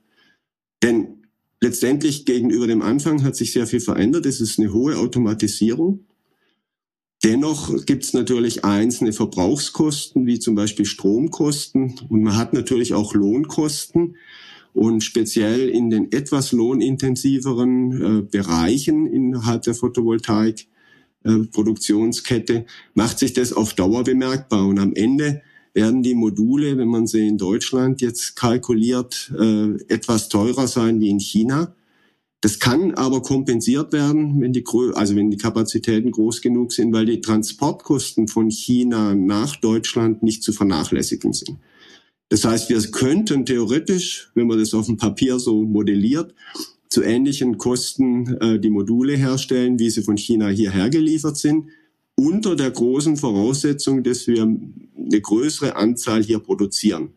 Denn 0.82 1.19
letztendlich 1.62 2.26
gegenüber 2.26 2.68
dem 2.68 2.82
Anfang 2.82 3.24
hat 3.24 3.36
sich 3.36 3.52
sehr 3.54 3.68
viel 3.68 3.80
verändert. 3.80 4.26
Es 4.26 4.42
ist 4.42 4.60
eine 4.60 4.74
hohe 4.74 4.98
Automatisierung. 4.98 6.06
Dennoch 7.24 7.86
gibt 7.86 8.06
es 8.06 8.14
natürlich 8.14 8.64
einzelne 8.64 9.12
Verbrauchskosten, 9.12 10.26
wie 10.26 10.40
zum 10.40 10.56
Beispiel 10.56 10.86
Stromkosten. 10.86 12.00
Und 12.08 12.24
man 12.24 12.38
hat 12.38 12.54
natürlich 12.54 12.94
auch 12.94 13.14
Lohnkosten. 13.14 14.16
Und 14.74 15.04
speziell 15.04 15.68
in 15.68 15.90
den 15.90 16.12
etwas 16.12 16.52
lohnintensiveren 16.54 18.20
äh, 18.20 18.22
Bereichen 18.22 19.08
innerhalb 19.08 19.64
der 19.64 19.74
Photovoltaik 19.74 20.68
äh, 21.24 21.40
Produktionskette 21.52 22.66
macht 22.94 23.20
sich 23.20 23.34
das 23.34 23.52
auf 23.52 23.74
Dauer 23.74 24.06
bemerkbar. 24.06 24.66
Und 24.66 24.80
am 24.80 24.94
Ende 24.94 25.42
werden 25.74 26.04
die 26.04 26.16
Module, 26.16 26.78
wenn 26.78 26.88
man 26.88 27.08
sie 27.08 27.28
in 27.28 27.38
Deutschland 27.38 28.02
jetzt 28.02 28.36
kalkuliert, 28.36 29.32
äh, 29.38 29.74
etwas 29.88 30.30
teurer 30.30 30.68
sein 30.68 31.00
wie 31.00 31.10
in 31.10 31.20
China. 31.20 31.76
Das 32.42 32.60
kann 32.60 32.94
aber 32.94 33.22
kompensiert 33.22 33.92
werden, 33.92 34.40
wenn 34.40 34.54
die, 34.54 34.64
also 34.94 35.16
wenn 35.16 35.30
die 35.30 35.38
Kapazitäten 35.38 36.12
groß 36.12 36.42
genug 36.42 36.72
sind, 36.72 36.94
weil 36.94 37.06
die 37.06 37.20
Transportkosten 37.20 38.28
von 38.30 38.50
China 38.50 39.14
nach 39.14 39.58
Deutschland 39.58 40.24
nicht 40.24 40.44
zu 40.44 40.54
vernachlässigen 40.54 41.34
sind. 41.34 41.58
Das 42.30 42.46
heißt, 42.46 42.70
wir 42.70 42.80
könnten 42.92 43.46
theoretisch, 43.46 44.32
wenn 44.36 44.48
man 44.48 44.60
das 44.60 44.74
auf 44.74 44.86
dem 44.86 44.98
Papier 44.98 45.40
so 45.40 45.64
modelliert, 45.64 46.34
zu 46.88 47.04
ähnlichen 47.04 47.58
Kosten 47.58 48.38
äh, 48.38 48.60
die 48.60 48.70
Module 48.70 49.16
herstellen, 49.16 49.78
wie 49.78 49.90
sie 49.90 50.02
von 50.02 50.18
China 50.18 50.48
hierher 50.48 50.90
geliefert 50.90 51.38
sind, 51.38 51.70
unter 52.20 52.56
der 52.56 52.72
großen 52.72 53.16
Voraussetzung, 53.16 54.04
dass 54.04 54.28
wir 54.28 54.44
eine 54.44 55.22
größere 55.22 55.76
Anzahl 55.76 56.22
hier 56.22 56.40
produzieren. 56.40 57.14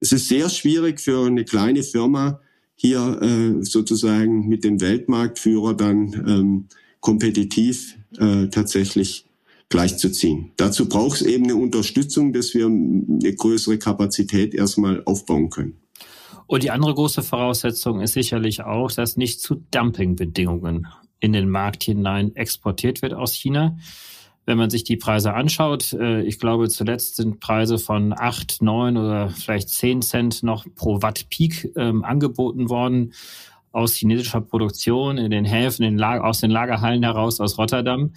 es 0.00 0.12
ist 0.12 0.28
sehr 0.28 0.50
schwierig 0.50 1.00
für 1.00 1.26
eine 1.26 1.44
kleine 1.44 1.82
Firma, 1.82 2.40
hier 2.74 3.22
äh, 3.22 3.64
sozusagen 3.64 4.46
mit 4.48 4.64
dem 4.64 4.80
Weltmarktführer 4.80 5.74
dann 5.74 6.12
ähm, 6.28 6.68
kompetitiv 7.00 7.96
äh, 8.18 8.48
tatsächlich 8.48 9.26
gleichzuziehen. 9.70 10.52
Dazu 10.56 10.88
braucht 10.88 11.22
es 11.22 11.26
eben 11.26 11.44
eine 11.44 11.56
Unterstützung, 11.56 12.32
dass 12.32 12.52
wir 12.52 12.66
eine 12.66 13.34
größere 13.34 13.78
Kapazität 13.78 14.52
erstmal 14.52 15.02
aufbauen 15.04 15.48
können. 15.48 15.78
Und 16.46 16.62
die 16.62 16.70
andere 16.70 16.94
große 16.94 17.22
Voraussetzung 17.22 18.02
ist 18.02 18.12
sicherlich 18.12 18.62
auch, 18.62 18.92
dass 18.92 19.16
nicht 19.16 19.40
zu 19.40 19.62
Dumpingbedingungen 19.70 20.86
in 21.20 21.32
den 21.32 21.48
Markt 21.48 21.84
hinein 21.84 22.36
exportiert 22.36 23.00
wird 23.00 23.14
aus 23.14 23.32
China. 23.32 23.78
Wenn 24.46 24.58
man 24.58 24.70
sich 24.70 24.84
die 24.84 24.96
Preise 24.96 25.32
anschaut, 25.32 25.92
äh, 25.94 26.22
ich 26.22 26.38
glaube, 26.38 26.68
zuletzt 26.68 27.16
sind 27.16 27.40
Preise 27.40 27.78
von 27.78 28.14
acht, 28.16 28.60
neun 28.60 28.96
oder 28.96 29.30
vielleicht 29.30 29.70
zehn 29.70 30.02
Cent 30.02 30.42
noch 30.42 30.66
pro 30.74 31.02
Watt 31.02 31.26
Peak 31.30 31.72
ähm, 31.76 32.04
angeboten 32.04 32.68
worden 32.68 33.12
aus 33.72 33.94
chinesischer 33.94 34.40
Produktion 34.40 35.18
in 35.18 35.30
den 35.30 35.44
Häfen, 35.44 35.84
in 35.84 36.02
aus 36.02 36.40
den 36.40 36.50
Lagerhallen 36.50 37.02
heraus 37.02 37.40
aus 37.40 37.58
Rotterdam. 37.58 38.12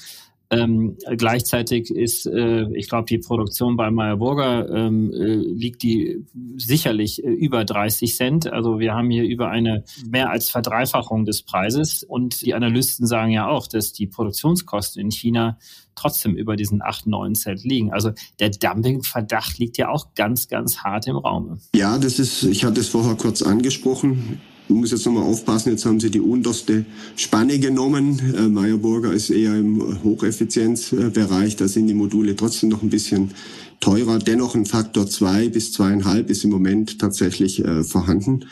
Ähm, 0.49 0.97
gleichzeitig 1.17 1.91
ist, 1.91 2.25
äh, 2.25 2.65
ich 2.73 2.87
glaube, 2.87 3.05
die 3.09 3.17
Produktion 3.17 3.75
bei 3.75 3.91
Meyer 3.91 4.15
Burger 4.15 4.69
ähm, 4.69 5.11
äh, 5.11 5.35
liegt 5.35 5.83
die 5.83 6.25
sicherlich 6.55 7.23
äh, 7.23 7.27
über 7.27 7.65
30 7.65 8.15
Cent. 8.15 8.47
Also 8.51 8.79
wir 8.79 8.93
haben 8.93 9.09
hier 9.09 9.23
über 9.23 9.49
eine 9.49 9.83
mehr 10.09 10.29
als 10.29 10.49
Verdreifachung 10.49 11.25
des 11.25 11.43
Preises. 11.43 12.03
Und 12.03 12.41
die 12.45 12.53
Analysten 12.53 13.05
sagen 13.05 13.31
ja 13.31 13.49
auch, 13.49 13.67
dass 13.67 13.91
die 13.91 14.07
Produktionskosten 14.07 15.01
in 15.01 15.11
China 15.11 15.57
trotzdem 15.95 16.35
über 16.35 16.55
diesen 16.55 16.81
8, 16.81 17.07
9 17.07 17.35
Cent 17.35 17.63
liegen. 17.65 17.91
Also 17.91 18.11
der 18.39 18.49
Dumpingverdacht 18.51 19.57
liegt 19.57 19.77
ja 19.77 19.89
auch 19.89 20.13
ganz, 20.15 20.47
ganz 20.47 20.77
hart 20.77 21.07
im 21.07 21.17
Raum. 21.17 21.59
Ja, 21.75 21.97
das 21.97 22.19
ist, 22.19 22.43
ich 22.43 22.63
hatte 22.63 22.79
es 22.79 22.89
vorher 22.89 23.15
kurz 23.15 23.41
angesprochen. 23.41 24.39
Ich 24.69 24.75
muss 24.75 24.91
jetzt 24.91 25.05
nochmal 25.05 25.23
aufpassen, 25.23 25.69
jetzt 25.71 25.85
haben 25.85 26.01
Sie 26.01 26.11
die 26.11 26.19
unterste 26.19 26.83
Spanne 27.15 27.57
genommen. 27.57 28.19
Äh, 28.35 28.49
Meyerburger 28.49 29.13
ist 29.13 29.29
eher 29.29 29.55
im 29.55 30.03
Hocheffizienzbereich, 30.03 31.55
da 31.55 31.69
sind 31.69 31.87
die 31.87 31.93
Module 31.93 32.35
trotzdem 32.35 32.69
noch 32.69 32.83
ein 32.83 32.89
bisschen 32.89 33.31
teurer. 33.79 34.19
Dennoch 34.19 34.55
ein 34.55 34.65
Faktor 34.65 35.07
zwei 35.07 35.47
bis 35.47 35.71
zweieinhalb 35.71 36.29
ist 36.29 36.43
im 36.43 36.49
Moment 36.49 36.99
tatsächlich 36.99 37.63
äh, 37.63 37.83
vorhanden. 37.83 38.45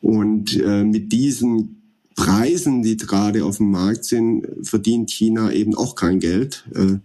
Und 0.00 0.60
äh, 0.60 0.82
mit 0.82 1.12
diesen 1.12 1.82
Preisen, 2.16 2.82
die 2.82 2.96
gerade 2.96 3.44
auf 3.44 3.58
dem 3.58 3.70
Markt 3.70 4.04
sind, 4.04 4.46
verdient 4.62 5.10
China 5.10 5.52
eben 5.52 5.76
auch 5.76 5.94
kein 5.94 6.18
Geld. 6.18 6.64
Äh, 6.74 6.98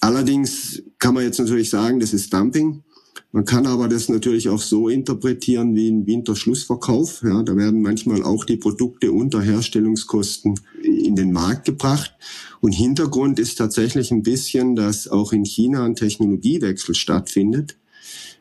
allerdings 0.00 0.82
kann 0.98 1.12
man 1.12 1.24
jetzt 1.24 1.38
natürlich 1.38 1.68
sagen, 1.68 2.00
das 2.00 2.14
ist 2.14 2.32
Dumping. 2.32 2.82
Man 3.30 3.44
kann 3.44 3.66
aber 3.66 3.88
das 3.88 4.08
natürlich 4.08 4.48
auch 4.48 4.62
so 4.62 4.88
interpretieren 4.88 5.74
wie 5.74 5.90
ein 5.90 6.06
Winterschlussverkauf. 6.06 7.22
Ja, 7.22 7.42
da 7.42 7.56
werden 7.56 7.82
manchmal 7.82 8.22
auch 8.22 8.46
die 8.46 8.56
Produkte 8.56 9.12
unter 9.12 9.42
Herstellungskosten 9.42 10.58
in 10.82 11.14
den 11.14 11.32
Markt 11.32 11.66
gebracht. 11.66 12.14
Und 12.60 12.72
Hintergrund 12.72 13.38
ist 13.38 13.56
tatsächlich 13.56 14.10
ein 14.10 14.22
bisschen, 14.22 14.76
dass 14.76 15.08
auch 15.08 15.32
in 15.32 15.44
China 15.44 15.84
ein 15.84 15.94
Technologiewechsel 15.94 16.94
stattfindet. 16.94 17.76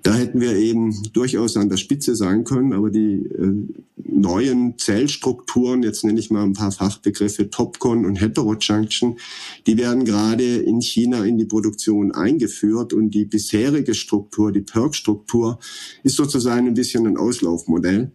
Da 0.04 0.13
hätten 0.13 0.39
wir 0.39 0.56
eben 0.56 0.96
durchaus 1.13 1.58
an 1.58 1.70
der 1.70 1.77
Spitze 1.77 2.16
sein 2.16 2.44
können, 2.44 2.74
aber 2.74 2.89
die 2.89 3.25
äh, 3.25 3.54
neuen 3.96 4.77
Zellstrukturen, 4.77 5.84
jetzt 5.84 6.04
nenne 6.04 6.20
ich 6.20 6.32
mal 6.32 6.44
ein 6.44 6.54
paar 6.54 6.72
Fachbegriffe, 6.72 7.50
Topcon 7.50 8.06
und 8.06 8.16
Heterojunction, 8.16 9.18
die 9.66 9.77
werden 9.77 10.06
gerade 10.06 10.58
in 10.58 10.82
China 10.82 11.25
in 11.25 11.38
die 11.38 11.46
Produktion 11.46 12.12
eingeführt 12.13 12.94
und 12.94 13.12
die 13.12 13.25
bisherige 13.25 13.94
Struktur, 13.94 14.51
die 14.51 14.62
PERC-Struktur, 14.62 15.60
ist 16.04 16.16
sozusagen 16.16 16.68
ein 16.68 16.74
bisschen 16.74 17.06
ein 17.06 17.18
Auslaufmodell. 17.18 18.12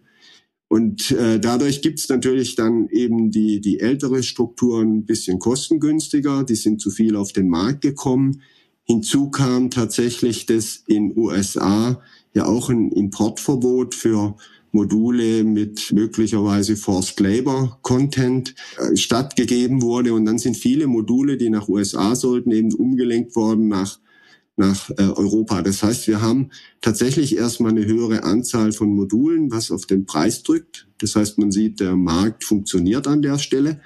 Und 0.67 1.11
äh, 1.11 1.39
dadurch 1.39 1.83
gibt's 1.83 2.09
natürlich 2.09 2.55
dann 2.55 2.89
eben 2.89 3.29
die, 3.29 3.61
die 3.61 3.79
ältere 3.79 4.23
Struktur 4.23 4.81
ein 4.81 5.05
bisschen 5.05 5.37
kostengünstiger, 5.37 6.43
die 6.43 6.55
sind 6.55 6.81
zu 6.81 6.89
viel 6.89 7.15
auf 7.15 7.31
den 7.31 7.47
Markt 7.47 7.81
gekommen. 7.81 8.41
Hinzu 8.85 9.29
kam 9.29 9.69
tatsächlich, 9.69 10.45
dass 10.45 10.83
in 10.87 11.17
USA 11.17 12.01
ja 12.33 12.45
auch 12.45 12.69
ein 12.69 12.91
Importverbot 12.91 13.95
für 13.95 14.35
Module 14.73 15.43
mit 15.43 15.91
möglicherweise 15.93 16.75
Forced 16.75 17.19
Labor 17.19 17.77
Content 17.83 18.55
äh, 18.77 18.95
stattgegeben 18.97 19.81
wurde. 19.81 20.13
Und 20.13 20.25
dann 20.25 20.39
sind 20.39 20.57
viele 20.57 20.87
Module, 20.87 21.37
die 21.37 21.49
nach 21.49 21.69
USA 21.69 22.15
sollten, 22.15 22.51
eben 22.51 22.73
umgelenkt 22.73 23.35
worden 23.35 23.67
nach, 23.67 23.99
nach 24.57 24.89
äh, 24.89 25.03
Europa. 25.03 25.61
Das 25.61 25.83
heißt, 25.83 26.07
wir 26.07 26.21
haben 26.21 26.49
tatsächlich 26.81 27.37
erstmal 27.37 27.71
eine 27.71 27.85
höhere 27.85 28.23
Anzahl 28.23 28.71
von 28.71 28.89
Modulen, 28.89 29.51
was 29.51 29.69
auf 29.69 29.85
den 29.85 30.05
Preis 30.05 30.41
drückt. 30.41 30.87
Das 30.97 31.15
heißt, 31.15 31.37
man 31.37 31.51
sieht, 31.51 31.79
der 31.79 31.95
Markt 31.95 32.43
funktioniert 32.43 33.07
an 33.07 33.21
der 33.21 33.37
Stelle. 33.37 33.79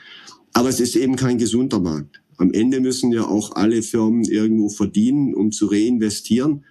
Aber 0.53 0.69
es 0.69 0.79
ist 0.79 0.95
eben 0.95 1.17
kein 1.17 1.37
gesunder 1.37 1.81
Markt. 1.81 2.21
Am 2.37 2.51
Ende 2.51 2.79
müssen 2.79 3.11
ja 3.11 3.25
auch 3.25 3.55
alle 3.55 3.81
Firmen 3.81 4.23
irgendwo 4.23 4.69
verdienen, 4.69 5.33
um 5.33 5.51
zu 5.51 5.67
reinvestieren. 5.67 6.63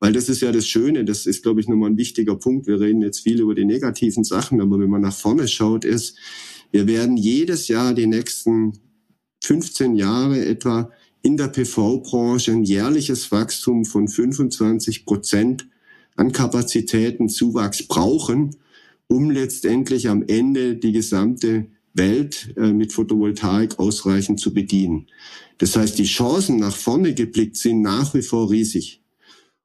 Weil 0.00 0.14
das 0.14 0.30
ist 0.30 0.40
ja 0.40 0.50
das 0.50 0.66
Schöne, 0.66 1.04
das 1.04 1.26
ist, 1.26 1.42
glaube 1.42 1.60
ich, 1.60 1.68
nochmal 1.68 1.90
ein 1.90 1.98
wichtiger 1.98 2.34
Punkt. 2.34 2.66
Wir 2.66 2.80
reden 2.80 3.02
jetzt 3.02 3.20
viel 3.20 3.40
über 3.40 3.54
die 3.54 3.66
negativen 3.66 4.24
Sachen, 4.24 4.60
aber 4.62 4.80
wenn 4.80 4.88
man 4.88 5.02
nach 5.02 5.14
vorne 5.14 5.46
schaut, 5.46 5.84
ist, 5.84 6.16
wir 6.72 6.86
werden 6.86 7.18
jedes 7.18 7.68
Jahr 7.68 7.92
die 7.92 8.06
nächsten 8.06 8.72
15 9.42 9.96
Jahre 9.96 10.44
etwa 10.44 10.90
in 11.22 11.36
der 11.36 11.48
PV-Branche 11.48 12.52
ein 12.52 12.64
jährliches 12.64 13.30
Wachstum 13.30 13.84
von 13.84 14.08
25 14.08 15.04
Prozent 15.04 15.68
an 16.16 16.32
Kapazitätenzuwachs 16.32 17.86
brauchen, 17.86 18.56
um 19.06 19.30
letztendlich 19.30 20.08
am 20.08 20.24
Ende 20.26 20.76
die 20.76 20.92
gesamte 20.92 21.66
Welt 21.94 22.54
äh, 22.56 22.72
mit 22.72 22.92
Photovoltaik 22.92 23.78
ausreichend 23.78 24.40
zu 24.40 24.54
bedienen. 24.54 25.06
Das 25.58 25.76
heißt, 25.76 25.98
die 25.98 26.04
Chancen 26.04 26.58
nach 26.58 26.74
vorne 26.74 27.14
geblickt 27.14 27.56
sind 27.56 27.82
nach 27.82 28.14
wie 28.14 28.22
vor 28.22 28.50
riesig. 28.50 29.00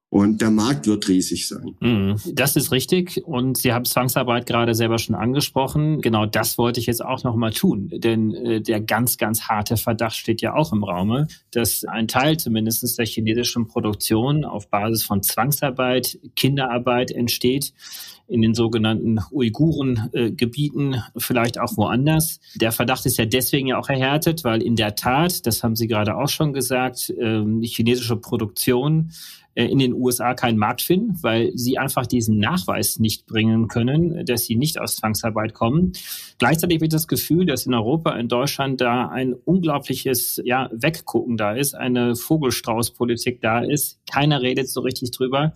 Und 0.09 0.39
der 0.39 0.51
Markt 0.51 0.87
wird 0.87 1.09
riesig 1.09 1.47
sein. 1.47 1.75
Mhm. 1.81 2.15
Das 2.33 2.55
ist 2.55 2.71
richtig. 2.71 3.21
Und 3.25 3.57
Sie 3.57 3.73
haben 3.73 3.83
Zwangsarbeit 3.83 4.45
gerade 4.45 4.73
selber 4.73 4.97
schon 4.97 5.13
angesprochen. 5.13 5.99
Genau 5.99 6.25
das 6.25 6.57
wollte 6.57 6.79
ich 6.79 6.85
jetzt 6.85 7.03
auch 7.03 7.23
nochmal 7.23 7.51
tun. 7.51 7.89
Denn 7.91 8.33
äh, 8.33 8.61
der 8.61 8.79
ganz, 8.79 9.17
ganz 9.17 9.41
harte 9.49 9.75
Verdacht 9.75 10.15
steht 10.15 10.41
ja 10.41 10.53
auch 10.53 10.71
im 10.71 10.85
Raume, 10.85 11.27
dass 11.51 11.83
ein 11.83 12.07
Teil 12.07 12.37
zumindest 12.37 12.97
der 12.97 13.05
chinesischen 13.05 13.67
Produktion 13.67 14.45
auf 14.45 14.69
Basis 14.69 15.03
von 15.03 15.21
Zwangsarbeit, 15.21 16.17
Kinderarbeit 16.35 17.11
entsteht 17.11 17.73
in 18.27 18.41
den 18.41 18.53
sogenannten 18.53 19.19
Uiguren-Gebieten, 19.31 20.93
äh, 20.93 20.99
vielleicht 21.17 21.59
auch 21.59 21.77
woanders. 21.77 22.39
Der 22.55 22.71
Verdacht 22.71 23.05
ist 23.05 23.17
ja 23.17 23.25
deswegen 23.25 23.67
ja 23.67 23.77
auch 23.77 23.89
erhärtet, 23.89 24.43
weil 24.43 24.61
in 24.61 24.75
der 24.75 24.95
Tat, 24.95 25.45
das 25.45 25.63
haben 25.63 25.75
Sie 25.75 25.87
gerade 25.87 26.15
auch 26.15 26.29
schon 26.29 26.53
gesagt, 26.53 27.09
äh, 27.09 27.43
die 27.45 27.67
chinesische 27.67 28.15
Produktion 28.15 29.11
äh, 29.55 29.65
in 29.65 29.79
den 29.79 29.93
USA 29.93 30.33
keinen 30.33 30.57
Markt 30.57 30.81
finden, 30.81 31.17
weil 31.21 31.51
sie 31.55 31.77
einfach 31.77 32.05
diesen 32.05 32.37
Nachweis 32.39 32.99
nicht 32.99 33.25
bringen 33.25 33.67
können, 33.67 34.25
dass 34.25 34.45
sie 34.45 34.55
nicht 34.55 34.79
aus 34.79 34.97
Zwangsarbeit 34.97 35.53
kommen. 35.53 35.93
Gleichzeitig 36.37 36.81
ich 36.81 36.89
das 36.89 37.07
Gefühl, 37.07 37.45
dass 37.45 37.65
in 37.65 37.73
Europa, 37.73 38.15
in 38.17 38.27
Deutschland 38.27 38.81
da 38.81 39.07
ein 39.07 39.33
unglaubliches 39.33 40.41
ja, 40.43 40.69
Weggucken 40.73 41.37
da 41.37 41.53
ist, 41.53 41.73
eine 41.73 42.15
Vogelstraußpolitik 42.15 43.41
da 43.41 43.59
ist. 43.59 43.99
Keiner 44.11 44.41
redet 44.41 44.69
so 44.69 44.81
richtig 44.81 45.11
drüber. 45.11 45.53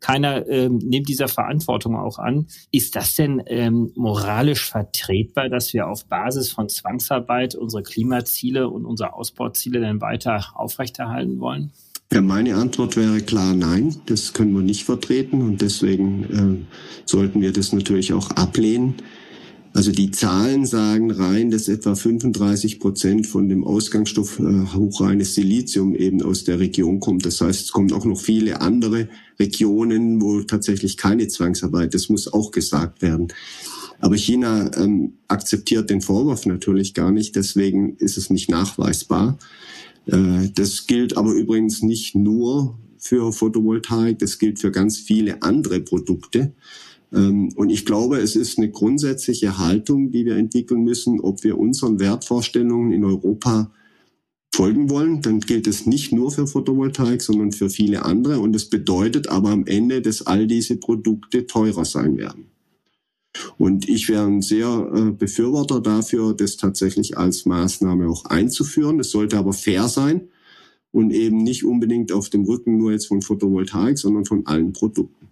Keiner 0.00 0.46
ähm, 0.48 0.78
nimmt 0.78 1.08
dieser 1.08 1.28
Verantwortung 1.28 1.96
auch 1.96 2.18
an. 2.18 2.46
Ist 2.70 2.96
das 2.96 3.14
denn 3.14 3.42
ähm, 3.46 3.92
moralisch 3.96 4.64
vertretbar, 4.70 5.48
dass 5.48 5.72
wir 5.72 5.88
auf 5.88 6.06
Basis 6.06 6.50
von 6.50 6.68
Zwangsarbeit 6.68 7.54
unsere 7.54 7.82
Klimaziele 7.82 8.68
und 8.68 8.84
unsere 8.84 9.14
Ausbauziele 9.14 9.80
denn 9.80 10.00
weiter 10.00 10.52
aufrechterhalten 10.54 11.40
wollen? 11.40 11.72
Ja, 12.12 12.20
meine 12.20 12.54
Antwort 12.54 12.96
wäre 12.96 13.20
klar 13.20 13.54
nein, 13.54 13.96
das 14.06 14.32
können 14.32 14.52
wir 14.54 14.62
nicht 14.62 14.84
vertreten 14.84 15.42
und 15.42 15.60
deswegen 15.60 16.66
äh, 16.66 17.04
sollten 17.04 17.40
wir 17.40 17.52
das 17.52 17.72
natürlich 17.72 18.12
auch 18.12 18.30
ablehnen. 18.30 18.94
Also 19.76 19.92
die 19.92 20.10
Zahlen 20.10 20.64
sagen 20.64 21.10
rein, 21.10 21.50
dass 21.50 21.68
etwa 21.68 21.94
35 21.94 22.80
Prozent 22.80 23.26
von 23.26 23.50
dem 23.50 23.62
Ausgangsstoff 23.62 24.38
äh, 24.38 24.74
hochreines 24.74 25.34
Silizium 25.34 25.94
eben 25.94 26.22
aus 26.22 26.44
der 26.44 26.58
Region 26.58 26.98
kommt. 26.98 27.26
Das 27.26 27.42
heißt, 27.42 27.60
es 27.60 27.72
kommen 27.72 27.92
auch 27.92 28.06
noch 28.06 28.18
viele 28.18 28.62
andere 28.62 29.10
Regionen, 29.38 30.22
wo 30.22 30.40
tatsächlich 30.40 30.96
keine 30.96 31.28
Zwangsarbeit, 31.28 31.92
das 31.92 32.08
muss 32.08 32.32
auch 32.32 32.52
gesagt 32.52 33.02
werden. 33.02 33.28
Aber 34.00 34.16
China 34.16 34.70
ähm, 34.78 35.12
akzeptiert 35.28 35.90
den 35.90 36.00
Vorwurf 36.00 36.46
natürlich 36.46 36.94
gar 36.94 37.12
nicht, 37.12 37.36
deswegen 37.36 37.96
ist 37.96 38.16
es 38.16 38.30
nicht 38.30 38.50
nachweisbar. 38.50 39.36
Äh, 40.06 40.48
das 40.54 40.86
gilt 40.86 41.18
aber 41.18 41.32
übrigens 41.34 41.82
nicht 41.82 42.14
nur 42.14 42.78
für 42.96 43.30
Photovoltaik, 43.30 44.20
das 44.20 44.38
gilt 44.38 44.58
für 44.58 44.70
ganz 44.70 44.96
viele 44.96 45.42
andere 45.42 45.80
Produkte. 45.80 46.54
Ähm, 47.12 47.50
und 47.56 47.70
ich 47.70 47.86
glaube, 47.86 48.18
es 48.18 48.36
ist 48.36 48.58
eine 48.58 48.70
grundsätzliche 48.70 49.58
Haltung, 49.58 50.10
die 50.10 50.24
wir 50.24 50.36
entwickeln 50.36 50.82
müssen, 50.82 51.20
ob 51.20 51.44
wir 51.44 51.58
unseren 51.58 52.00
Wertvorstellungen 52.00 52.92
in 52.92 53.04
Europa 53.04 53.70
folgen 54.54 54.88
wollen, 54.88 55.20
dann 55.20 55.40
gilt 55.40 55.66
es 55.66 55.84
nicht 55.84 56.12
nur 56.12 56.30
für 56.30 56.46
Photovoltaik, 56.46 57.20
sondern 57.20 57.52
für 57.52 57.68
viele 57.68 58.04
andere. 58.04 58.40
Und 58.40 58.56
es 58.56 58.70
bedeutet 58.70 59.28
aber 59.28 59.50
am 59.50 59.66
Ende, 59.66 60.00
dass 60.00 60.26
all 60.26 60.46
diese 60.46 60.76
Produkte 60.76 61.46
teurer 61.46 61.84
sein 61.84 62.16
werden. 62.16 62.46
Und 63.58 63.86
ich 63.86 64.08
wäre 64.08 64.24
ein 64.24 64.40
sehr 64.40 64.90
äh, 64.94 65.10
Befürworter 65.10 65.80
dafür, 65.80 66.32
das 66.32 66.56
tatsächlich 66.56 67.18
als 67.18 67.44
Maßnahme 67.44 68.08
auch 68.08 68.24
einzuführen. 68.24 68.98
Es 68.98 69.10
sollte 69.10 69.36
aber 69.36 69.52
fair 69.52 69.88
sein 69.88 70.28
und 70.90 71.10
eben 71.10 71.42
nicht 71.42 71.62
unbedingt 71.62 72.12
auf 72.12 72.30
dem 72.30 72.44
Rücken 72.44 72.78
nur 72.78 72.92
jetzt 72.92 73.08
von 73.08 73.20
Photovoltaik, 73.20 73.98
sondern 73.98 74.24
von 74.24 74.46
allen 74.46 74.72
Produkten. 74.72 75.28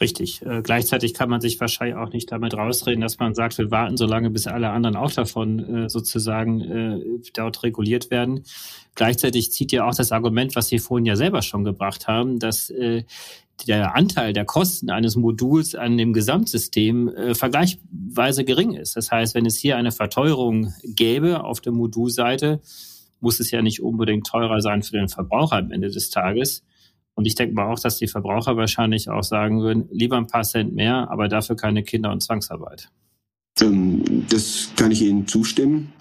Richtig. 0.00 0.40
Äh, 0.42 0.62
gleichzeitig 0.62 1.12
kann 1.12 1.28
man 1.28 1.42
sich 1.42 1.60
wahrscheinlich 1.60 1.96
auch 1.96 2.10
nicht 2.10 2.32
damit 2.32 2.54
rausreden, 2.54 3.02
dass 3.02 3.18
man 3.18 3.34
sagt, 3.34 3.58
wir 3.58 3.70
warten 3.70 3.98
so 3.98 4.06
lange, 4.06 4.30
bis 4.30 4.46
alle 4.46 4.70
anderen 4.70 4.96
auch 4.96 5.12
davon 5.12 5.84
äh, 5.84 5.88
sozusagen 5.90 6.60
äh, 6.62 7.00
dort 7.34 7.62
reguliert 7.62 8.10
werden. 8.10 8.44
Gleichzeitig 8.94 9.52
zieht 9.52 9.72
ja 9.72 9.86
auch 9.86 9.94
das 9.94 10.10
Argument, 10.10 10.56
was 10.56 10.68
Sie 10.68 10.78
vorhin 10.78 11.04
ja 11.04 11.16
selber 11.16 11.42
schon 11.42 11.64
gebracht 11.64 12.08
haben, 12.08 12.38
dass 12.38 12.70
äh, 12.70 13.04
der 13.66 13.94
Anteil 13.94 14.32
der 14.32 14.46
Kosten 14.46 14.88
eines 14.88 15.16
Moduls 15.16 15.74
an 15.74 15.98
dem 15.98 16.14
Gesamtsystem 16.14 17.08
äh, 17.08 17.34
vergleichsweise 17.34 18.44
gering 18.44 18.72
ist. 18.72 18.96
Das 18.96 19.10
heißt, 19.10 19.34
wenn 19.34 19.44
es 19.44 19.58
hier 19.58 19.76
eine 19.76 19.92
Verteuerung 19.92 20.72
gäbe 20.82 21.44
auf 21.44 21.60
der 21.60 21.72
Modulseite, 21.72 22.60
muss 23.20 23.38
es 23.38 23.50
ja 23.50 23.60
nicht 23.60 23.82
unbedingt 23.82 24.26
teurer 24.26 24.62
sein 24.62 24.82
für 24.82 24.96
den 24.96 25.08
Verbraucher 25.08 25.56
am 25.56 25.72
Ende 25.72 25.90
des 25.90 26.08
Tages. 26.08 26.64
Und 27.20 27.26
ich 27.26 27.34
denke 27.34 27.54
mal 27.54 27.70
auch, 27.70 27.78
dass 27.78 27.98
die 27.98 28.06
Verbraucher 28.06 28.56
wahrscheinlich 28.56 29.10
auch 29.10 29.22
sagen 29.22 29.60
würden, 29.60 29.90
lieber 29.92 30.16
ein 30.16 30.26
paar 30.26 30.42
Cent 30.42 30.74
mehr, 30.74 31.10
aber 31.10 31.28
dafür 31.28 31.54
keine 31.54 31.82
Kinder- 31.82 32.10
und 32.12 32.22
Zwangsarbeit. 32.22 32.88
Ähm, 33.60 34.24
das 34.30 34.70
kann 34.74 34.90
ich 34.90 35.02
Ihnen 35.02 35.28
zustimmen. 35.28 35.92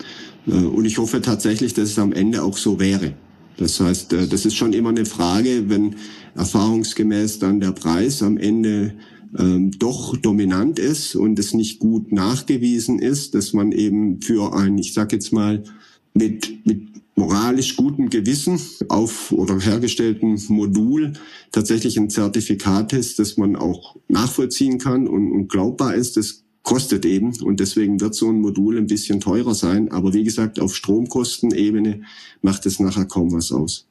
Äh, 0.47 0.51
und 0.51 0.85
ich 0.85 0.97
hoffe 0.97 1.21
tatsächlich, 1.21 1.73
dass 1.73 1.89
es 1.89 1.99
am 1.99 2.13
Ende 2.13 2.41
auch 2.41 2.55
so 2.55 2.79
wäre. 2.79 3.15
Das 3.57 3.81
heißt, 3.81 4.13
äh, 4.13 4.27
das 4.29 4.45
ist 4.45 4.55
schon 4.55 4.71
immer 4.71 4.91
eine 4.91 5.05
Frage, 5.05 5.69
wenn 5.69 5.97
erfahrungsgemäß 6.35 7.39
dann 7.39 7.59
der 7.59 7.73
Preis 7.73 8.23
am 8.23 8.37
Ende 8.37 8.93
ähm, 9.37 9.71
doch 9.77 10.15
dominant 10.15 10.79
ist 10.79 11.17
und 11.17 11.37
es 11.37 11.53
nicht 11.53 11.79
gut 11.79 12.13
nachgewiesen 12.13 12.97
ist, 12.97 13.35
dass 13.35 13.51
man 13.51 13.73
eben 13.73 14.21
für 14.21 14.53
ein, 14.55 14.77
ich 14.77 14.93
sag 14.93 15.11
jetzt 15.11 15.33
mal, 15.33 15.65
mit, 16.13 16.65
mit 16.65 16.87
moralisch 17.19 17.75
gutem 17.75 18.09
Gewissen 18.09 18.59
auf 18.87 19.31
oder 19.31 19.59
hergestellten 19.59 20.41
Modul 20.47 21.13
tatsächlich 21.51 21.97
ein 21.97 22.09
Zertifikat 22.09 22.93
ist, 22.93 23.19
das 23.19 23.37
man 23.37 23.55
auch 23.55 23.97
nachvollziehen 24.07 24.79
kann 24.79 25.07
und, 25.07 25.31
und 25.31 25.49
glaubbar 25.49 25.93
ist. 25.93 26.17
Das 26.17 26.45
kostet 26.63 27.05
eben 27.05 27.33
und 27.41 27.59
deswegen 27.59 27.99
wird 27.99 28.15
so 28.15 28.29
ein 28.29 28.39
Modul 28.39 28.77
ein 28.77 28.87
bisschen 28.87 29.19
teurer 29.19 29.53
sein. 29.53 29.91
Aber 29.91 30.13
wie 30.13 30.23
gesagt, 30.23 30.59
auf 30.59 30.75
Stromkostenebene 30.75 32.01
macht 32.41 32.65
es 32.65 32.79
nachher 32.79 33.05
kaum 33.05 33.33
was 33.33 33.51
aus. 33.51 33.87